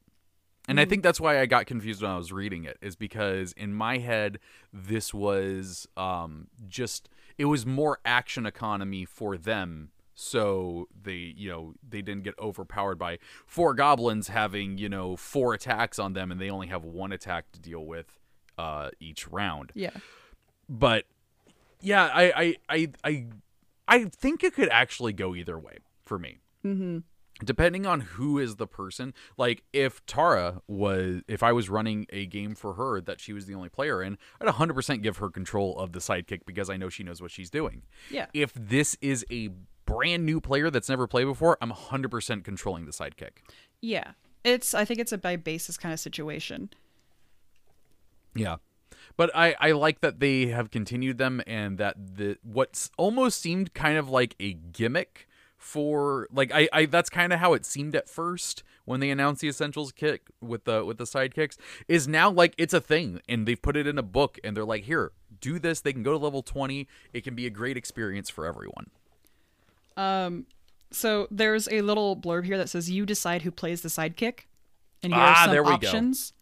[0.68, 3.53] And I think that's why I got confused when I was reading it, is because
[3.53, 4.38] in my head,
[4.72, 9.90] this was um, just, it was more action economy for them.
[10.14, 15.53] So they, you know, they didn't get overpowered by four goblins having, you know, four
[15.53, 18.20] attacks on them and they only have one attack to deal with
[18.57, 19.90] uh, each round Yeah.
[20.68, 21.07] but
[21.80, 23.26] yeah, I I I I,
[23.88, 26.38] I think it could actually go either way for me.
[26.64, 26.99] Mm-hmm.
[27.45, 32.26] Depending on who is the person, like if Tara was, if I was running a
[32.26, 35.78] game for her that she was the only player in, I'd 100% give her control
[35.78, 37.82] of the sidekick because I know she knows what she's doing.
[38.11, 38.26] Yeah.
[38.32, 39.51] If this is a
[39.86, 43.38] brand new player that's never played before, I'm 100% controlling the sidekick.
[43.80, 44.12] Yeah.
[44.45, 46.70] It's I think it's a by basis kind of situation.
[48.34, 48.57] Yeah.
[49.16, 53.74] But I, I like that they have continued them and that the what's almost seemed
[53.74, 55.28] kind of like a gimmick
[55.62, 59.40] for like I, I that's kind of how it seemed at first when they announced
[59.42, 61.56] the essentials kit with the with the sidekicks
[61.86, 64.64] is now like it's a thing and they've put it in a book and they're
[64.64, 67.76] like here do this they can go to level 20 it can be a great
[67.76, 68.90] experience for everyone
[69.96, 70.46] um
[70.90, 74.40] So there's a little blurb here that says you decide who plays the sidekick,
[75.02, 75.72] and here are Ah, some we go.
[75.72, 76.32] options.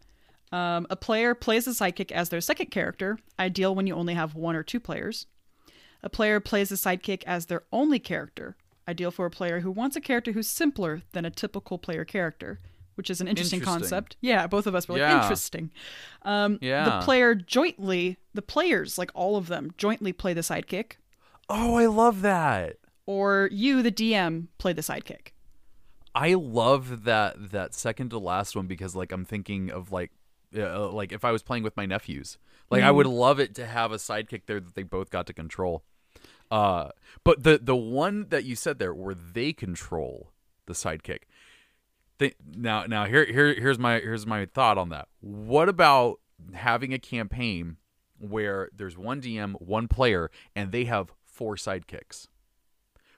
[0.51, 4.35] Um, a player plays the sidekick as their second character, ideal when you only have
[4.35, 5.25] one or two players.
[6.03, 8.57] A player plays the sidekick as their only character,
[8.91, 12.59] ideal for a player who wants a character who's simpler than a typical player character,
[12.95, 13.81] which is an interesting, Interesting.
[13.81, 14.17] concept.
[14.21, 15.71] Yeah, both of us were like, interesting.
[16.21, 16.85] Um, Yeah.
[16.85, 20.93] The player jointly, the players, like all of them, jointly play the sidekick,
[21.49, 25.31] oh i love that or you, the DM, play the sidekick.
[26.13, 30.11] I love that that second to last one because like I'm thinking of like
[30.55, 32.37] uh, like if I was playing with my nephews,
[32.69, 35.33] like I would love it to have a sidekick there that they both got to
[35.33, 35.83] control.
[36.51, 36.89] Uh,
[37.23, 40.31] but the the one that you said there where they control
[40.67, 41.21] the sidekick.
[42.17, 45.07] They, now now here here here's my here's my thought on that.
[45.21, 46.19] What about
[46.53, 47.77] having a campaign
[48.19, 52.27] where there's one DM, one player, and they have four sidekicks,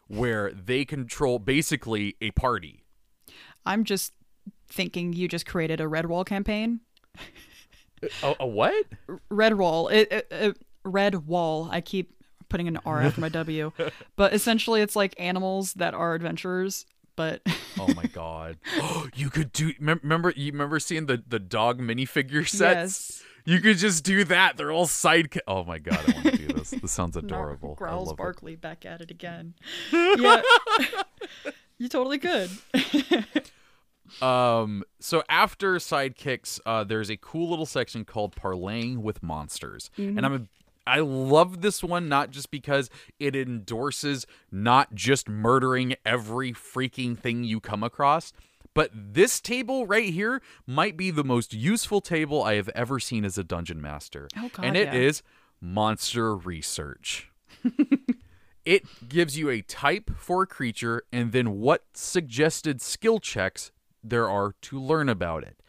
[0.08, 2.86] where they control basically a party.
[3.66, 4.14] I'm just
[4.68, 6.82] thinking you just created a Redwall campaign.
[8.22, 8.86] A, a what?
[9.32, 11.70] Redwall, it, it, it- Redwall.
[11.72, 12.14] I keep
[12.54, 13.72] putting an R after my W,
[14.16, 16.86] but essentially it's like animals that are adventurers.
[17.16, 17.42] But
[17.80, 18.58] Oh my god!
[19.16, 19.74] you could do.
[19.80, 23.20] Remember, you remember seeing the the dog minifigure sets?
[23.20, 23.24] Yes.
[23.46, 24.56] You could just do that.
[24.56, 25.36] They're all side.
[25.48, 26.00] Oh my god!
[26.08, 26.70] I want to do this.
[26.70, 27.74] This sounds adorable.
[27.74, 28.18] Growls love it.
[28.18, 29.56] Barkley back at it again.
[29.92, 30.42] yeah,
[31.80, 32.52] you totally could.
[34.22, 34.84] Um.
[35.00, 40.34] So after sidekicks, uh, there's a cool little section called parleying with monsters, and I'm.
[40.34, 40.42] A,
[40.86, 47.44] I love this one not just because it endorses not just murdering every freaking thing
[47.44, 48.34] you come across,
[48.74, 53.24] but this table right here might be the most useful table I have ever seen
[53.24, 54.28] as a dungeon master.
[54.38, 55.00] Oh, God, and it yeah.
[55.00, 55.24] is
[55.62, 57.32] monster research.
[58.66, 63.72] It gives you a type for a creature and then what suggested skill checks
[64.04, 65.62] there are to learn about it.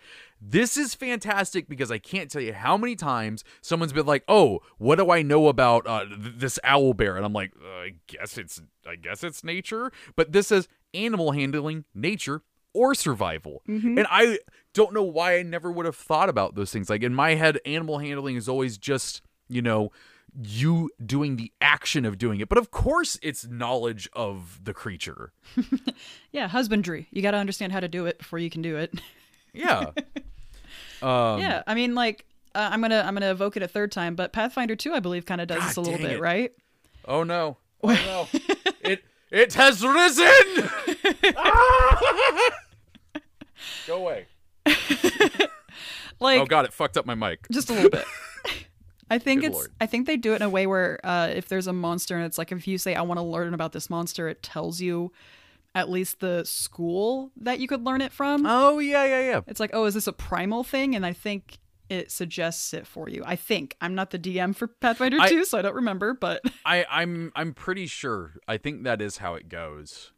[0.47, 4.61] This is fantastic because I can't tell you how many times someone's been like, "Oh,
[4.77, 8.37] what do I know about uh, th- this owlbear?" And I'm like, uh, "I guess
[8.37, 12.43] it's I guess it's nature." But this says animal handling, nature,
[12.75, 13.63] or survival.
[13.67, 13.97] Mm-hmm.
[13.97, 14.39] And I
[14.75, 16.91] don't know why I never would have thought about those things.
[16.91, 19.93] Like in my head, animal handling is always just, you know,
[20.43, 22.49] you doing the action of doing it.
[22.49, 25.33] But of course, it's knowledge of the creature.
[26.33, 27.07] Yeah, husbandry.
[27.13, 28.93] You got to understand how to do it before you can do it.
[29.53, 29.93] Yeah.
[31.05, 32.25] um, yeah, I mean, like,
[32.55, 35.27] uh, I'm gonna I'm gonna evoke it a third time, but Pathfinder 2, I believe,
[35.27, 36.21] kind of does God this a little bit, it.
[36.21, 36.53] right?
[37.05, 37.59] Oh no.
[37.83, 37.89] Oh
[38.33, 38.41] no.
[38.81, 40.27] it it has risen.
[41.37, 42.51] Ah!
[43.87, 44.27] Go away.
[46.21, 47.47] Like, oh god, it fucked up my mic.
[47.51, 48.05] just a little bit.
[49.11, 49.55] I think Good it's.
[49.57, 49.71] lord.
[49.81, 52.25] I think they do it in a way where uh, if there's a monster and
[52.25, 55.13] it's like if you say I want to learn about this monster, it tells you
[55.75, 58.45] at least the school that you could learn it from.
[58.47, 59.41] Oh yeah, yeah, yeah.
[59.47, 60.95] It's like, oh, is this a primal thing?
[60.95, 61.59] And I think
[61.91, 63.23] it suggests it for you.
[63.27, 66.41] I think I'm not the DM for Pathfinder I- 2, so I don't remember, but
[66.65, 68.35] I, I'm I'm pretty sure.
[68.49, 70.13] I think that is how it goes.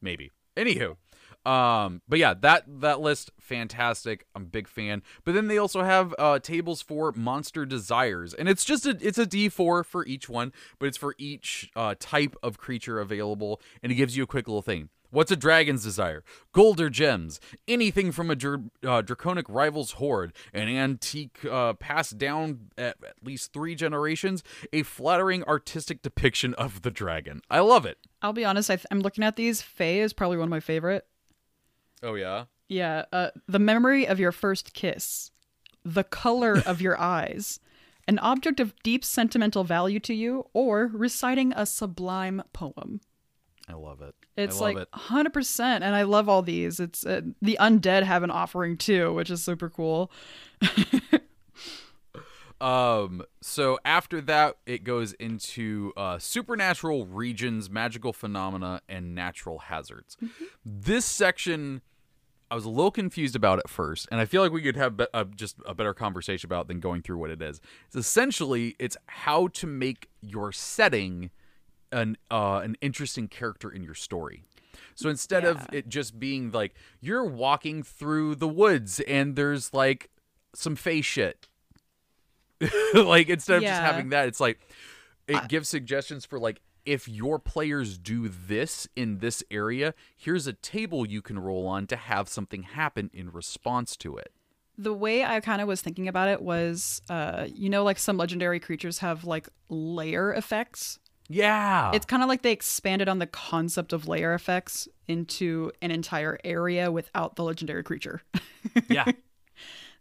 [0.00, 0.30] Maybe.
[0.56, 0.96] Anywho.
[1.44, 4.26] Um, but yeah, that that list fantastic.
[4.34, 5.02] I'm a big fan.
[5.24, 8.32] But then they also have uh tables for monster desires.
[8.34, 11.94] And it's just a it's a D4 for each one, but it's for each uh
[11.98, 14.88] type of creature available and it gives you a quick little thing.
[15.12, 16.24] What's a dragon's desire?
[16.52, 17.38] Gold or gems?
[17.68, 23.16] Anything from a dr- uh, draconic rival's hoard, an antique uh, passed down at at
[23.22, 24.42] least three generations,
[24.72, 27.42] a flattering artistic depiction of the dragon.
[27.50, 27.98] I love it.
[28.22, 29.60] I'll be honest, I th- I'm looking at these.
[29.60, 31.06] Fey is probably one of my favorite.
[32.02, 32.44] Oh yeah.
[32.70, 35.30] Yeah, uh, the memory of your first kiss,
[35.84, 37.60] the color of your eyes,
[38.08, 43.02] an object of deep sentimental value to you, or reciting a sublime poem.
[43.68, 44.14] I love it.
[44.36, 46.80] It's love like 100%, and I love all these.
[46.80, 50.10] It's uh, the undead have an offering too, which is super cool.
[52.62, 60.16] Um, so after that, it goes into uh, supernatural regions, magical phenomena, and natural hazards.
[60.64, 61.82] This section,
[62.52, 64.96] I was a little confused about at first, and I feel like we could have
[64.96, 67.60] be- uh, just a better conversation about than going through what it is.
[67.88, 71.30] It's essentially it's how to make your setting
[71.92, 74.42] an uh, an interesting character in your story.
[74.94, 80.10] So instead of it just being like you're walking through the woods and there's like
[80.54, 81.48] some face shit
[82.94, 84.60] like instead of just having that it's like
[85.26, 90.52] it gives suggestions for like if your players do this in this area here's a
[90.52, 94.32] table you can roll on to have something happen in response to it
[94.78, 98.16] The way I kind of was thinking about it was, uh, you know, like some
[98.16, 100.98] legendary creatures have like lair effects.
[101.32, 105.90] Yeah It's kind of like they expanded on the concept of lair effects into an
[105.90, 108.22] entire area without the legendary creature.
[108.88, 109.04] yeah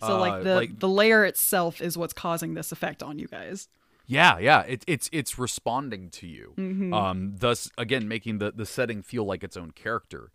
[0.01, 3.27] So Uh, like the like- the lair itself is what's causing this effect on you
[3.27, 3.67] guys.
[4.07, 6.93] yeah yeah it, it's it's responding to you Mm-hmm.
[6.93, 10.31] um thus again making the the setting feel like its own character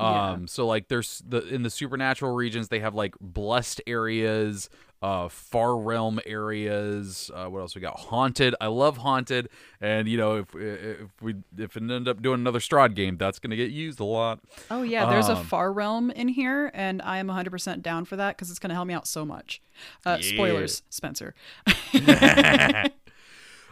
[0.00, 0.30] Yeah.
[0.32, 4.70] um so like there's the in the supernatural regions they have like blessed areas
[5.02, 9.48] uh far realm areas uh what else we got haunted i love haunted
[9.80, 13.38] and you know if if we if it end up doing another Strahd game that's
[13.38, 14.40] gonna get used a lot
[14.70, 18.16] Oh yeah, there's a Um, far realm in here, and I am 100% down for
[18.16, 19.62] that because it's gonna help me out so much.
[20.04, 20.34] Uh, Yeah.
[20.34, 21.34] Spoilers, Spencer.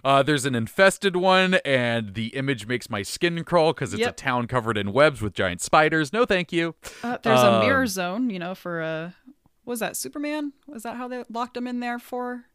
[0.04, 4.12] Uh, there's an infested one, and the image makes my skin crawl because it's a
[4.12, 6.12] town covered in webs with giant spiders.
[6.12, 6.76] No, thank you.
[7.02, 9.34] Uh, there's a Um, mirror zone, you know, for uh, what
[9.68, 10.54] was that Superman?
[10.66, 12.46] Was that how they locked him in there for?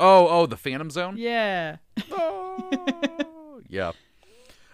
[0.00, 1.16] Oh, oh, the Phantom Zone.
[1.18, 1.76] Yeah.
[2.10, 3.92] Oh, yeah.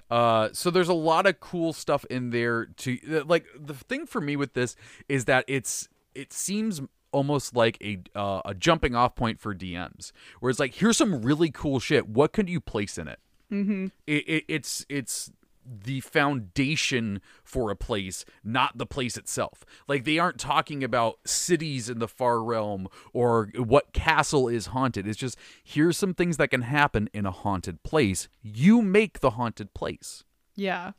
[0.09, 2.67] Uh, so there's a lot of cool stuff in there.
[2.67, 4.77] To like the thing for me with this
[5.09, 6.81] is that it's it seems
[7.11, 11.21] almost like a uh, a jumping off point for DMs, where it's like here's some
[11.23, 12.09] really cool shit.
[12.09, 13.19] What could you place in it?
[13.51, 13.87] Mm-hmm.
[14.07, 15.33] It, it it's it's
[15.65, 19.65] the foundation for a place, not the place itself.
[19.89, 25.07] Like they aren't talking about cities in the far realm or what castle is haunted.
[25.07, 28.29] It's just here's some things that can happen in a haunted place.
[28.43, 30.25] You make the haunted place.
[30.55, 30.93] Yeah.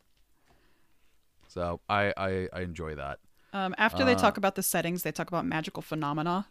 [1.48, 3.19] So I I, I enjoy that.
[3.53, 6.48] Um, after they talk about the settings, they talk about magical phenomena,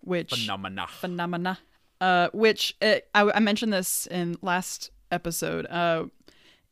[0.00, 0.86] which Phenomena.
[0.88, 1.58] phenomena,
[2.00, 5.66] uh, which uh I, I mentioned this in last episode.
[5.66, 6.06] Uh,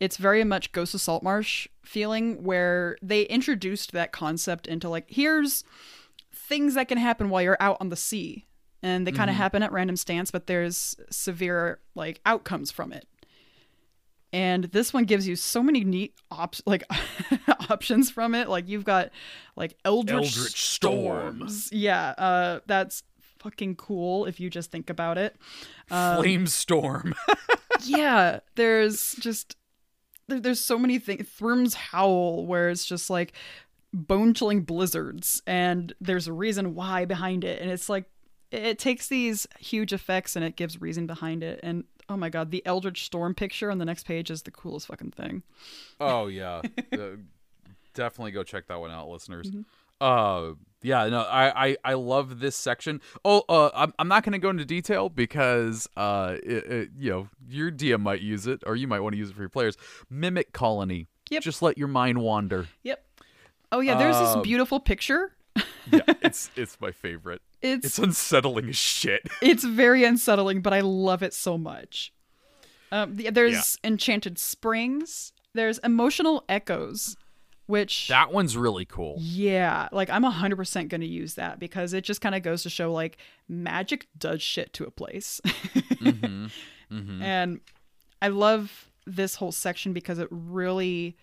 [0.01, 5.65] it's very much Ghost of Saltmarsh feeling where they introduced that concept into like here's
[6.35, 8.47] things that can happen while you're out on the sea,
[8.83, 13.07] and they kind of happen at random stance, but there's severe like outcomes from it.
[14.33, 16.85] And this one gives you so many neat op- like
[17.71, 18.49] options from it.
[18.49, 19.11] Like you've got
[19.57, 21.37] like eldritch, Eldritch storm.
[21.37, 21.73] storms.
[21.73, 23.03] Yeah, uh, that's
[23.39, 25.37] fucking cool if you just think about it.
[25.89, 27.15] Flame storm.
[27.85, 29.57] yeah, there's just
[30.29, 31.29] there, there's so many things.
[31.29, 33.33] Thrym's howl, where it's just like
[33.93, 37.61] bone chilling blizzards, and there's a reason why behind it.
[37.61, 38.05] And it's like,
[38.51, 41.61] it takes these huge effects and it gives reason behind it.
[41.63, 44.87] And oh my god, the Eldritch Storm picture on the next page is the coolest
[44.87, 45.43] fucking thing.
[46.01, 46.63] Oh yeah,
[46.93, 47.17] Uh,
[47.95, 49.51] definitely go check that one out, listeners.
[50.01, 50.53] Uh,
[50.87, 53.01] yeah, no, I, I I love this section.
[53.25, 57.29] Oh, uh, I'm I'm not gonna go into detail because uh, it, it, you know,
[57.49, 59.77] your DM might use it, or you might want to use it for your players.
[60.09, 61.09] Mimic colony.
[61.31, 61.43] Yep.
[61.43, 62.69] Just let your mind wander.
[62.85, 63.05] Yep.
[63.73, 65.33] Oh yeah, there's this Um, beautiful picture.
[65.93, 67.43] Yeah, it's it's my favorite.
[67.63, 69.23] It's It's unsettling as shit.
[69.43, 72.13] it's very unsettling, but I love it so much.
[72.91, 75.33] Um, the, there's enchanted springs.
[75.55, 77.17] There's emotional echoes,
[77.67, 79.17] which That one's really cool.
[79.19, 82.71] yeah, like I'm hundred percent gonna use that because it just kind of goes to
[82.71, 83.19] show like
[83.49, 85.41] magic does shit to a place,
[85.99, 86.47] hmm
[86.91, 87.61] hmm and
[88.23, 91.17] I love this whole section because it really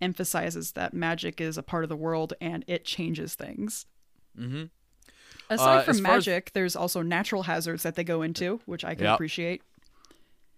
[0.00, 3.86] emphasizes that magic is a part of the world and it changes things.
[4.36, 4.64] hmm
[5.50, 8.60] Aside Uh, from as far as- magic, there's also natural hazards that they go into,
[8.66, 9.14] which I can Yep.
[9.14, 9.62] appreciate.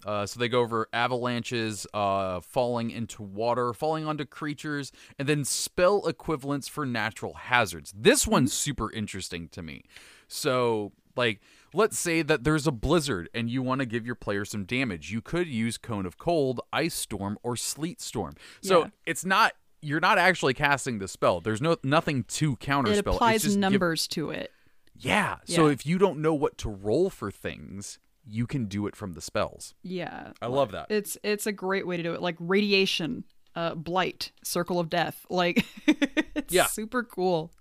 [0.06, 5.44] Uh, so they go over avalanches, uh, falling into water, falling onto creatures, and then
[5.44, 7.93] spell equivalents for natural hazards.
[7.97, 9.82] This one's super interesting to me.
[10.27, 11.40] So, like,
[11.74, 15.10] let's say that there's a blizzard and you want to give your player some damage.
[15.12, 18.35] You could use Cone of Cold, Ice Storm, or Sleet Storm.
[18.62, 18.90] So Yeah.
[19.06, 19.52] it's not
[19.82, 21.40] you're not actually casting the spell.
[21.40, 22.86] There's no nothing to counterspell.
[22.93, 24.52] It It's applies just give- numbers to it.
[24.94, 25.36] yeah.
[25.47, 29.12] So if you don't know what to roll for things, you can do it from
[29.14, 29.74] the spells.
[29.82, 30.32] Yeah.
[30.42, 30.86] I love that.
[30.90, 32.20] It's it's a great way to do it.
[32.22, 33.24] Like radiation,
[33.55, 35.24] uh, blight, circle of death.
[35.30, 36.66] Like it's Yeah.
[36.66, 37.52] super cool.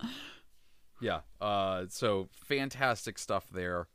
[1.00, 1.20] Yeah.
[1.40, 3.88] Uh, so fantastic stuff there.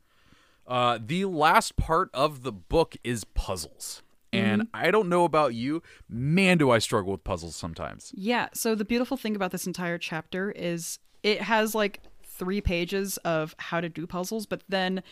[0.66, 4.02] Uh, the last part of the book is puzzles.
[4.32, 8.12] And I don't know about you, man, do I struggle with puzzles sometimes.
[8.14, 8.48] Yeah.
[8.52, 13.54] So the beautiful thing about this entire chapter is it has like three pages of
[13.58, 15.02] how to do puzzles, but then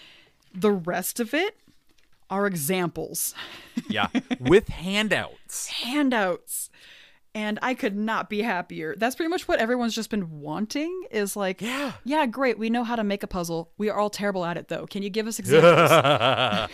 [0.55, 1.57] the rest of it
[2.31, 3.35] are examples,
[3.89, 4.07] Yeah.
[4.41, 5.67] with handouts.
[5.69, 6.71] handouts.
[7.37, 8.95] And I could not be happier.
[8.97, 11.93] That's pretty much what everyone's just been wanting is like, Yeah.
[12.05, 12.59] yeah, great.
[12.59, 13.73] We know how to make a puzzle.
[13.77, 14.87] We are all terrible at it though.
[14.87, 16.71] Can you give us examples?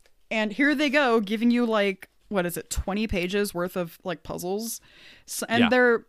[0.30, 4.22] and here they go giving you like what is it 20 pages worth of like
[4.22, 4.80] puzzles
[5.26, 5.68] so, and Yeah.
[5.68, 6.06] they're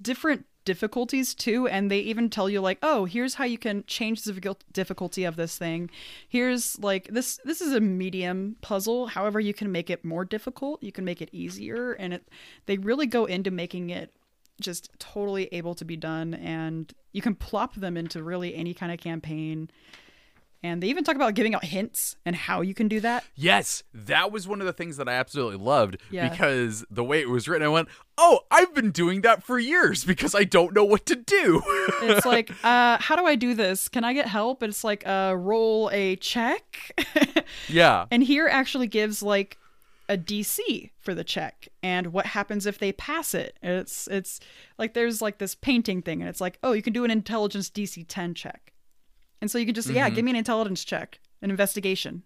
[0.00, 4.22] different difficulties too and they even tell you like oh here's how you can change
[4.22, 5.90] the difficulty of this thing.
[6.28, 9.08] Here's like this this is a medium puzzle.
[9.08, 10.82] However you can make it more difficult.
[10.82, 11.92] You can make it easier.
[11.92, 12.28] And it
[12.66, 14.12] they really go into making it
[14.60, 18.92] just totally able to be done and you can plop them into really any kind
[18.92, 19.70] of campaign
[20.62, 23.82] and they even talk about giving out hints and how you can do that yes,
[23.94, 26.28] that was one of the things that I absolutely loved Yeah.
[26.28, 27.88] because the way it was written, I went,
[28.18, 31.62] oh, I've been doing that for years because I don't know what to do.
[32.02, 35.34] it's like uh how do i do this can i get help it's like uh
[35.36, 36.92] roll a check
[37.68, 38.06] yeah.
[38.10, 39.56] and here actually gives like
[40.08, 44.40] a dc for the check and what happens if they pass it it's it's
[44.78, 47.70] like there's like this painting thing and it's like oh you can do an intelligence
[47.70, 48.72] dc 10 check
[49.40, 52.22] and so you can just yeah give me an intelligence check an investigation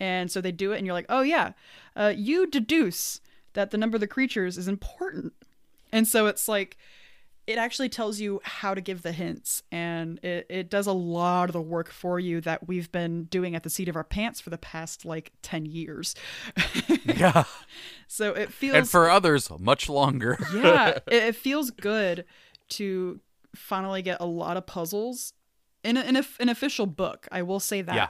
[0.00, 1.52] and so they do it and you're like oh yeah
[1.96, 3.20] uh, you deduce
[3.54, 5.32] that the number of the creatures is important
[5.92, 6.76] and so it's like
[7.46, 11.48] it actually tells you how to give the hints and it, it does a lot
[11.48, 14.38] of the work for you that we've been doing at the seat of our pants
[14.38, 16.14] for the past like 10 years
[17.06, 17.44] Yeah.
[18.06, 20.36] so it feels And for others, much longer.
[20.54, 22.26] yeah it, it feels good
[22.70, 23.18] to
[23.56, 25.32] finally get a lot of puzzles
[25.84, 28.08] in, a, in a, an official book i will say that Yeah.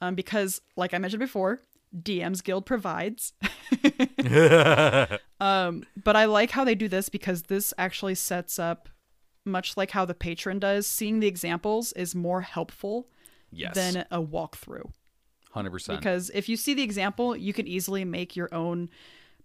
[0.00, 1.60] um, because like i mentioned before
[1.96, 3.32] dms guild provides
[5.40, 8.88] um, but i like how they do this because this actually sets up
[9.44, 13.08] much like how the patron does seeing the examples is more helpful
[13.52, 13.74] yes.
[13.74, 14.90] than a walkthrough
[15.54, 15.96] 100%.
[15.98, 18.88] because if you see the example you can easily make your own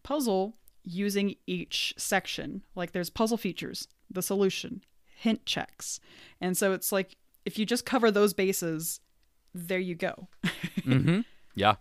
[0.01, 5.99] puzzle using each section like there's puzzle features the solution hint checks
[6.39, 7.17] and so it's like
[7.49, 8.99] if you just cover those bases
[9.53, 10.27] there you go
[10.81, 11.21] mm-hmm.
[11.55, 11.75] Yeah.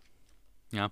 [0.72, 0.88] Yeah.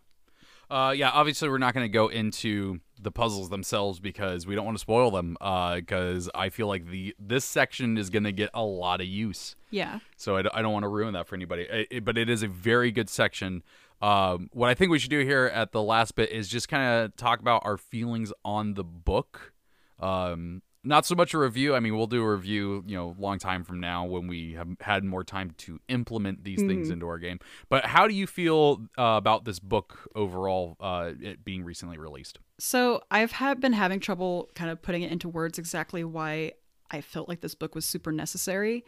[0.70, 4.64] Uh, yeah, obviously we're not going to go into the puzzles themselves because we don't
[4.64, 5.36] want to spoil them
[5.80, 9.56] because I feel like the this section is going to get a lot of use.
[9.70, 11.66] yeah So I, d- I don't want to ruin that for anybody.
[11.70, 13.62] I- it- but it is a very good section.
[14.02, 17.04] Um, what I think we should do here at the last bit is just kind
[17.04, 19.52] of talk about our feelings on the book.
[20.00, 21.74] Um, not so much a review.
[21.74, 24.68] I mean, we'll do a review, you know, long time from now when we have
[24.80, 27.40] had more time to implement these things into our game.
[27.68, 32.38] But how do you feel uh, about this book overall, uh, it being recently released?
[32.58, 36.52] So I've had been having trouble kind of putting it into words exactly why
[36.90, 38.84] I felt like this book was super necessary.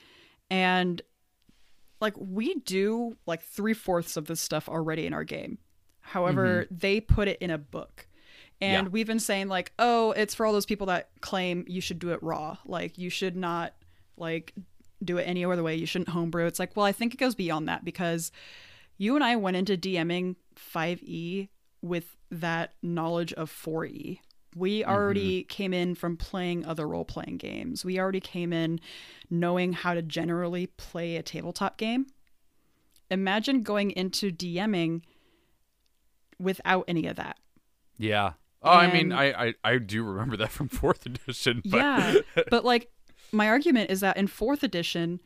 [0.50, 1.02] And
[2.00, 5.58] like we do like three fourths of this stuff already in our game.
[6.00, 8.07] However, they put it in a book.
[8.60, 8.90] And Yeah.
[8.90, 12.10] we've been saying like, oh, it's for all those people that claim you should do
[12.10, 12.56] it raw.
[12.66, 13.74] Like you should not
[14.16, 14.52] like
[15.04, 15.76] do it any other way.
[15.76, 16.46] You shouldn't homebrew.
[16.46, 18.32] It's like, well, I think it goes beyond that because
[18.96, 21.48] you and I went into DMing 5e
[21.82, 24.18] with that knowledge of 4e.
[24.56, 24.90] We mm-hmm.
[24.90, 27.84] already came in from playing other role playing games.
[27.84, 28.80] We already came in
[29.30, 32.06] knowing how to generally play a tabletop game.
[33.10, 35.02] Imagine going into DMing
[36.38, 37.38] without any of that.
[37.98, 38.32] Yeah.
[38.62, 41.62] Oh, I mean, I, I I do remember that from fourth edition.
[41.64, 42.14] But Yeah.
[42.50, 42.90] but like
[43.32, 45.20] my argument is that in 4th edition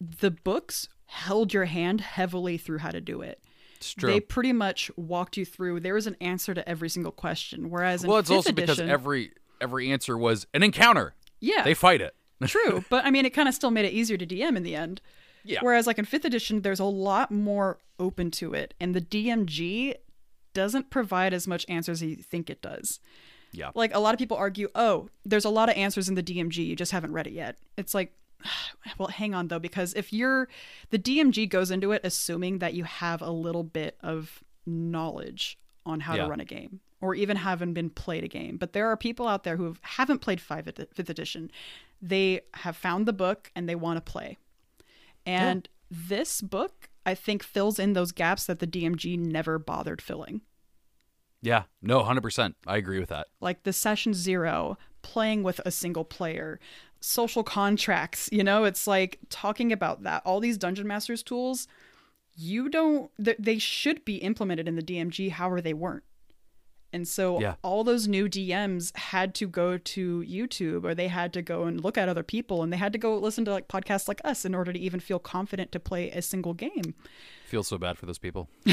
[0.00, 3.40] the books held your hand heavily through how to do it.
[3.76, 4.10] it's true.
[4.10, 5.80] They pretty much walked you through.
[5.80, 7.70] There was an answer to every single question.
[7.70, 11.14] Whereas in well, it's also edition, because every every answer was an encounter.
[11.40, 12.14] yeah, They fight it.
[12.46, 12.84] true.
[12.90, 15.00] But I mean, it kind of still made it easier to DM in the end.
[15.44, 15.60] Yeah.
[15.62, 19.94] Whereas like in fifth edition, there's a lot more open to it, and the DMG
[20.54, 23.00] doesn't provide as much answers as you think it does.
[23.52, 23.70] Yeah.
[23.74, 26.66] Like a lot of people argue, oh, there's a lot of answers in the DMG,
[26.66, 27.58] you just haven't read it yet.
[27.76, 28.12] It's like,
[28.98, 30.48] well, hang on though, because if you're
[30.90, 36.00] the DMG goes into it assuming that you have a little bit of knowledge on
[36.00, 36.24] how Yeah.
[36.24, 38.56] to run a game or even haven't been played a game.
[38.56, 41.50] But there are people out there who haven't played five fifth edition.
[42.00, 44.38] They have found the book and they want to play.
[45.26, 50.42] And this book, I think, fills in those gaps that the DMG never bothered filling.
[51.40, 51.64] Yeah.
[51.80, 52.56] No, hundred percent.
[52.66, 53.26] I agree with that.
[53.40, 56.60] like the session zero, playing with a single player,
[57.00, 60.22] social contracts, you know, it's like talking about that.
[60.24, 61.66] All these Dungeon Masters tools,
[62.34, 66.04] you don't, they should be implemented in the DMG, however, they weren't.
[66.92, 67.54] And so Yeah.
[67.62, 71.82] all those new DMs had to go to YouTube or they had to go and
[71.82, 74.44] look at other people and they had to go listen to like podcasts like us
[74.44, 76.94] in order to even feel confident to play a single game.
[77.46, 78.48] Feel so bad for those people.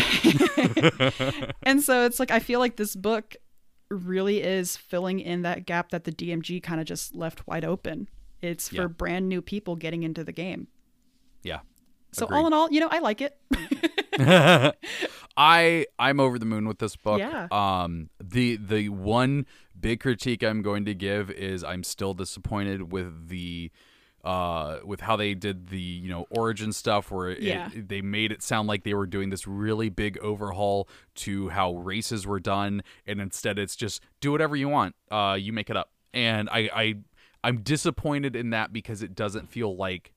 [1.63, 3.35] and so it's like I feel like this book
[3.89, 8.07] really is filling in that gap that the DMG kind of just left wide open.
[8.41, 8.87] It's for Yeah.
[8.87, 10.67] brand new people getting into the game.
[11.43, 11.59] Yeah.
[12.11, 12.37] So Agreed.
[12.37, 13.37] all in all, you know, I like it.
[15.37, 17.19] I I'm over the moon with this book.
[17.19, 17.47] Yeah.
[17.51, 19.45] Um the the one
[19.79, 23.71] big critique I'm going to give is I'm still disappointed with the
[24.23, 27.69] uh with how they did the you know origin stuff where it, Yeah.
[27.73, 32.27] they made it sound like they were doing this really big overhaul to how races
[32.27, 35.91] were done and instead it's just do whatever you want uh you make it up
[36.13, 36.95] and I I
[37.45, 40.11] I'm disappointed in that because it doesn't feel like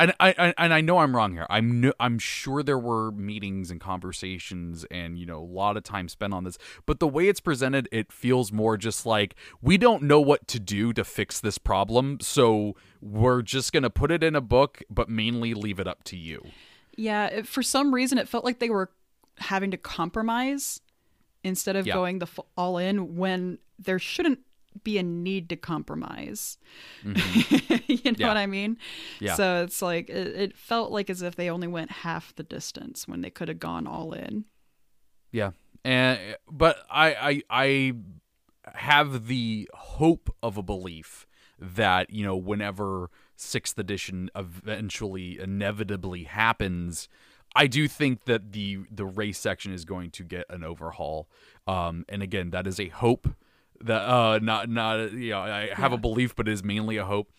[0.00, 1.46] and I, I and I know I'm wrong here.
[1.48, 5.82] I'm no, I'm sure there were meetings and conversations and you know a lot of
[5.84, 9.76] time spent on this, but the way it's presented, it feels more just like we
[9.78, 14.22] don't know what to do to fix this problem, so we're just gonna put it
[14.24, 16.44] in a book, but mainly leave it up to you.
[16.96, 18.90] yeah, it, for some reason it felt like they were
[19.38, 20.80] having to compromise
[21.44, 21.94] instead of Yeah.
[21.94, 24.40] going the f- all in when there shouldn't
[24.84, 26.58] be a need to compromise.
[27.04, 28.14] you know Mm-hmm.
[28.16, 28.28] Yeah.
[28.28, 28.76] what I mean?
[29.20, 29.34] Yeah.
[29.34, 33.06] So it's like it, it felt like as if they only went half the distance
[33.08, 34.44] when they could have gone all in.
[35.32, 35.50] Yeah,
[35.84, 36.18] and
[36.50, 37.92] but I I I
[38.74, 41.26] have the hope of a belief
[41.58, 47.08] that you know whenever sixth edition eventually inevitably happens.
[47.54, 51.28] I do think that the the race section is going to get an overhaul,
[51.66, 53.28] um, and again, that is a hope.
[53.82, 57.04] That uh, not not you know I have a belief, but it is mainly a
[57.04, 57.30] hope.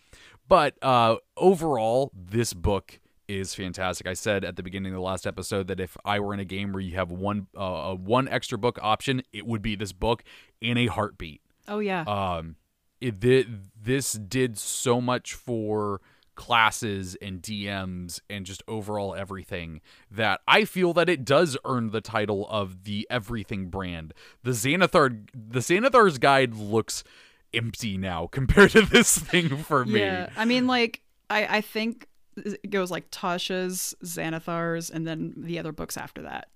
[0.47, 4.07] But uh, overall, this book is fantastic.
[4.07, 6.45] I said at the beginning of the last episode that if I were in a
[6.45, 10.23] game where you have one uh, one extra book option, it would be this book
[10.59, 11.41] in a heartbeat.
[11.68, 12.01] Oh yeah.
[12.01, 12.55] Um,
[12.99, 13.47] it thi-
[13.81, 16.01] this did so much for
[16.36, 22.02] classes and DMs and just overall everything that I feel that it does earn the
[22.02, 24.14] title of the everything brand.
[24.44, 27.03] The Xanathar the Xanathar's guide looks
[27.53, 29.99] empty now compared to this thing for me.
[29.99, 35.60] Yeah, I mean, like I I think it goes like Tasha's, Xanathar's, and then the
[35.60, 36.48] other books after that.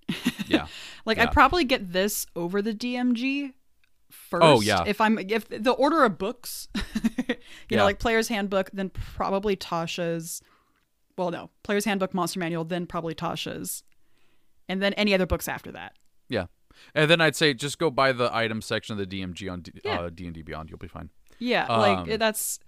[0.47, 0.67] Yeah.
[1.05, 1.23] like Yeah.
[1.23, 3.53] I'd probably get this over the DMG
[4.29, 4.43] first.
[4.43, 4.83] Oh, yeah.
[4.85, 7.35] If I'm if the order of books, you
[7.69, 7.77] Yeah.
[7.77, 10.41] know, like Player's Handbook, then probably Tasha's.
[11.17, 13.83] Well, no, Player's Handbook, Monster Manual, then probably Tasha's,
[14.67, 15.93] and then any other books after that.
[16.27, 16.45] Yeah.
[16.93, 19.71] And then I'd say just go buy the item section of the DMG on D-
[19.85, 19.99] Yeah.
[20.01, 20.69] uh, D&D Beyond.
[20.69, 21.09] You'll be fine.
[21.39, 22.59] Yeah, like Um, it- that's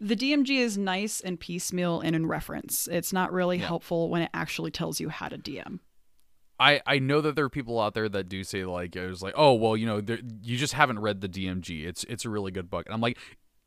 [0.00, 2.88] the DMG is nice and piecemeal and in reference.
[2.88, 5.78] It's not really helpful when it actually tells you how to DM.
[6.60, 9.22] I, I know that there are people out there that do say like it was
[9.22, 12.30] like oh well you know there, you just haven't read the DMG it's it's a
[12.30, 13.18] really good book and I'm like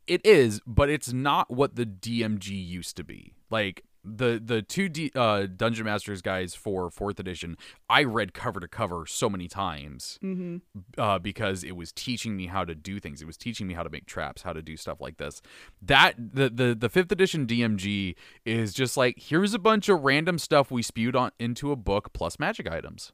[0.07, 3.33] It is, but it's not what the DMG used to be.
[3.49, 7.55] Like the the two D, uh, Dungeon Master's Guides for fourth edition,
[7.89, 10.57] I read cover to cover so many times Mm-hmm.
[10.99, 13.21] uh, because it was teaching me how to do things.
[13.21, 15.41] It was teaching me how to make traps, how to do stuff like this.
[15.81, 18.15] That the the the fifth edition DMG
[18.45, 22.11] is just like here's a bunch of random stuff we spewed on into a book
[22.13, 23.11] plus magic items.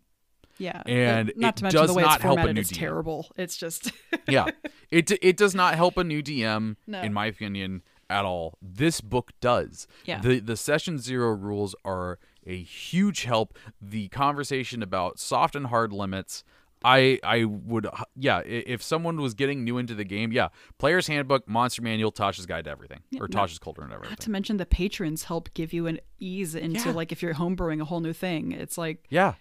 [0.59, 2.61] Yeah, And not it to mention the does way not it's help a formatted new
[2.61, 2.77] is DM.
[2.79, 3.29] terrible.
[3.35, 3.91] It's just
[4.27, 4.45] yeah
[4.91, 6.99] it it does not help a new dm No.
[7.01, 10.19] in my opinion at all this book does Yeah.
[10.21, 15.91] the the session zero rules are a huge help the conversation about soft and hard
[15.91, 16.43] limits
[16.85, 21.47] I I would yeah if someone was getting new into the game yeah player's handbook
[21.49, 23.39] monster manual Tasha's guide to everything or no.
[23.39, 24.11] Tasha's cauldron and everything.
[24.11, 26.95] not to mention the patrons help give you an ease into Yeah.
[26.95, 28.51] like if you're homebrewing a whole new thing.
[28.51, 29.33] It's like yeah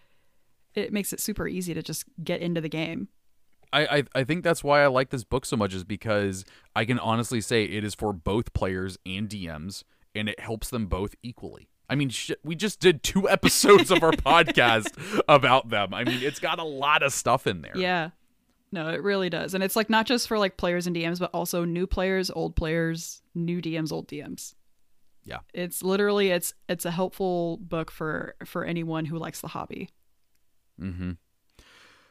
[0.74, 3.08] it makes it super easy to just get into the game.
[3.72, 6.44] I, I I think that's why I like this book so much is because
[6.74, 9.84] I can honestly say it is for both players and DMs,
[10.14, 11.68] and it helps them both equally.
[11.88, 15.94] I mean, shit, we just did two episodes of our podcast about them.
[15.94, 17.76] I mean, it's got a lot of stuff in there.
[17.76, 18.10] Yeah.
[18.72, 19.54] No, it really does.
[19.54, 22.56] And it's like not just for like players and DMs, but also new players, old
[22.56, 24.54] players, new DMs, old DMs.
[25.24, 25.38] Yeah.
[25.54, 29.88] It's literally it's it's a helpful book for for anyone who likes the hobby.
[30.80, 31.12] Mm-hmm.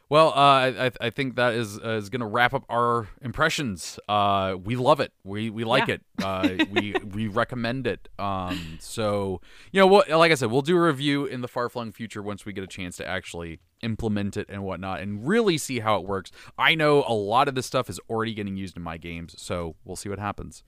[0.07, 3.99] Well, uh, I I- think that is uh, is gonna wrap up our impressions.
[4.07, 5.11] Uh, we love it.
[5.23, 5.95] We we like Yeah.
[5.95, 6.01] it.
[6.23, 8.07] Uh, we we recommend it.
[8.19, 9.41] Um, so
[9.71, 10.07] you know, what?
[10.09, 12.63] like I said, we'll do a review in the far flung future once we get
[12.63, 16.31] a chance to actually implement it and whatnot, and really see how it works.
[16.57, 19.75] I know a lot of this stuff is already getting used in my games, so
[19.85, 20.63] we'll see what happens.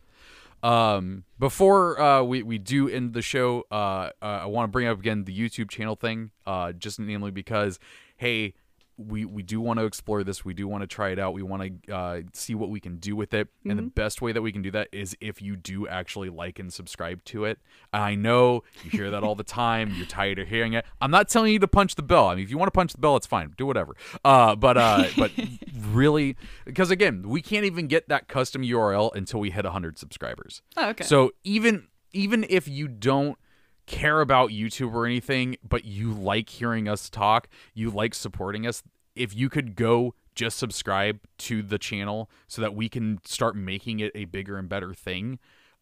[0.63, 4.87] Um, before uh, we we do end the show, uh, uh, I want to bring
[4.87, 6.31] up again the YouTube channel thing.
[6.47, 7.77] Uh, just namely because,
[8.15, 8.55] hey,
[8.97, 10.43] we we do want to explore this.
[10.43, 11.33] We do want to try it out.
[11.33, 13.47] We want to uh, see what we can do with it.
[13.63, 16.57] And the best way that we can do that is if you do actually like
[16.57, 17.59] and subscribe to it.
[17.93, 19.93] I know you hear that all the time.
[19.95, 20.85] You're tired of hearing it.
[20.99, 22.27] I'm not telling you to punch the bell.
[22.27, 23.53] I mean, if you want to punch the bell, it's fine.
[23.55, 23.95] Do whatever.
[24.25, 25.31] Uh, but uh, but
[25.89, 30.61] really, because again, we can't even get that custom URL until we hit 100 subscribers.
[30.75, 31.03] Oh, okay.
[31.03, 33.37] So even even if you don't
[33.87, 38.83] care about YouTube or anything, but you like hearing us talk, you like supporting us,
[39.15, 43.99] if you could go just subscribe to the channel so that we can start making
[43.99, 45.39] it a bigger and better thing,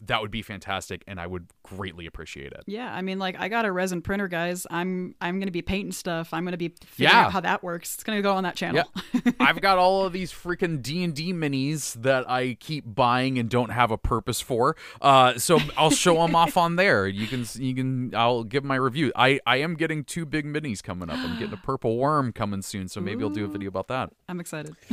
[0.08, 2.64] that would be fantastic and I would greatly appreciate it.
[2.68, 4.66] yeah, I mean like I got a resin printer, guys.
[4.70, 6.34] I'm I'm gonna be painting stuff.
[6.34, 7.26] I'm gonna be figuring Yeah.
[7.26, 7.94] out how that works.
[7.96, 8.84] It's gonna go on that channel.
[9.14, 9.32] Yeah.
[9.40, 13.92] I've got all of these freaking D&D minis that I keep buying and don't have
[13.92, 14.76] a purpose for.
[15.02, 17.08] Uh, so I'll show them off on there.
[17.08, 19.12] You can you can I'll give my review.
[19.16, 21.18] I I am getting two big minis coming up.
[21.18, 24.12] I'm getting a purple worm coming soon, so maybe I'll do a video about that.
[24.30, 24.76] I'm excited.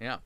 [0.00, 0.18] Yeah.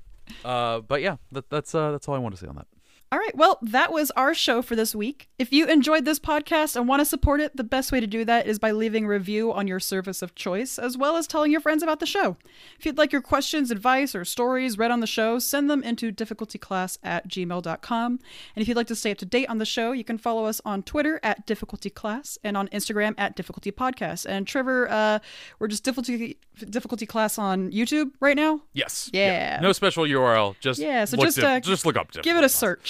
[0.44, 2.66] Uh, but yeah, that, that's uh, that's all I want to say on that.
[3.10, 5.30] All right, well, that was our show for this week.
[5.38, 8.22] If you enjoyed this podcast and want to support it, the best way to do
[8.26, 11.50] that is by leaving a review on your service of choice, as well as telling
[11.50, 12.36] your friends about the show.
[12.78, 16.12] If you'd like your questions, advice, or stories read on the show, send them into
[16.12, 18.12] difficultyclass at gmail.com.
[18.54, 20.44] And if you'd like to stay up to date on the show, you can follow
[20.44, 24.26] us on Twitter at difficultyclass and on Instagram at difficultypodcast.
[24.28, 25.20] And Trevor, uh,
[25.58, 28.60] we're just difficulty difficulty class on YouTube right now.
[28.72, 29.10] Yes.
[29.12, 29.60] Yeah.
[29.60, 30.56] No special URL.
[30.60, 32.10] Just Yeah, so look just, uh, just look up.
[32.12, 32.48] Give it a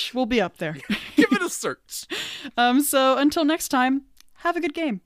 [0.09, 0.15] search.
[0.15, 0.77] We'll be up there.
[1.17, 2.07] Give it a search.
[2.57, 4.05] Um, so until next time,
[4.37, 5.03] have a good game.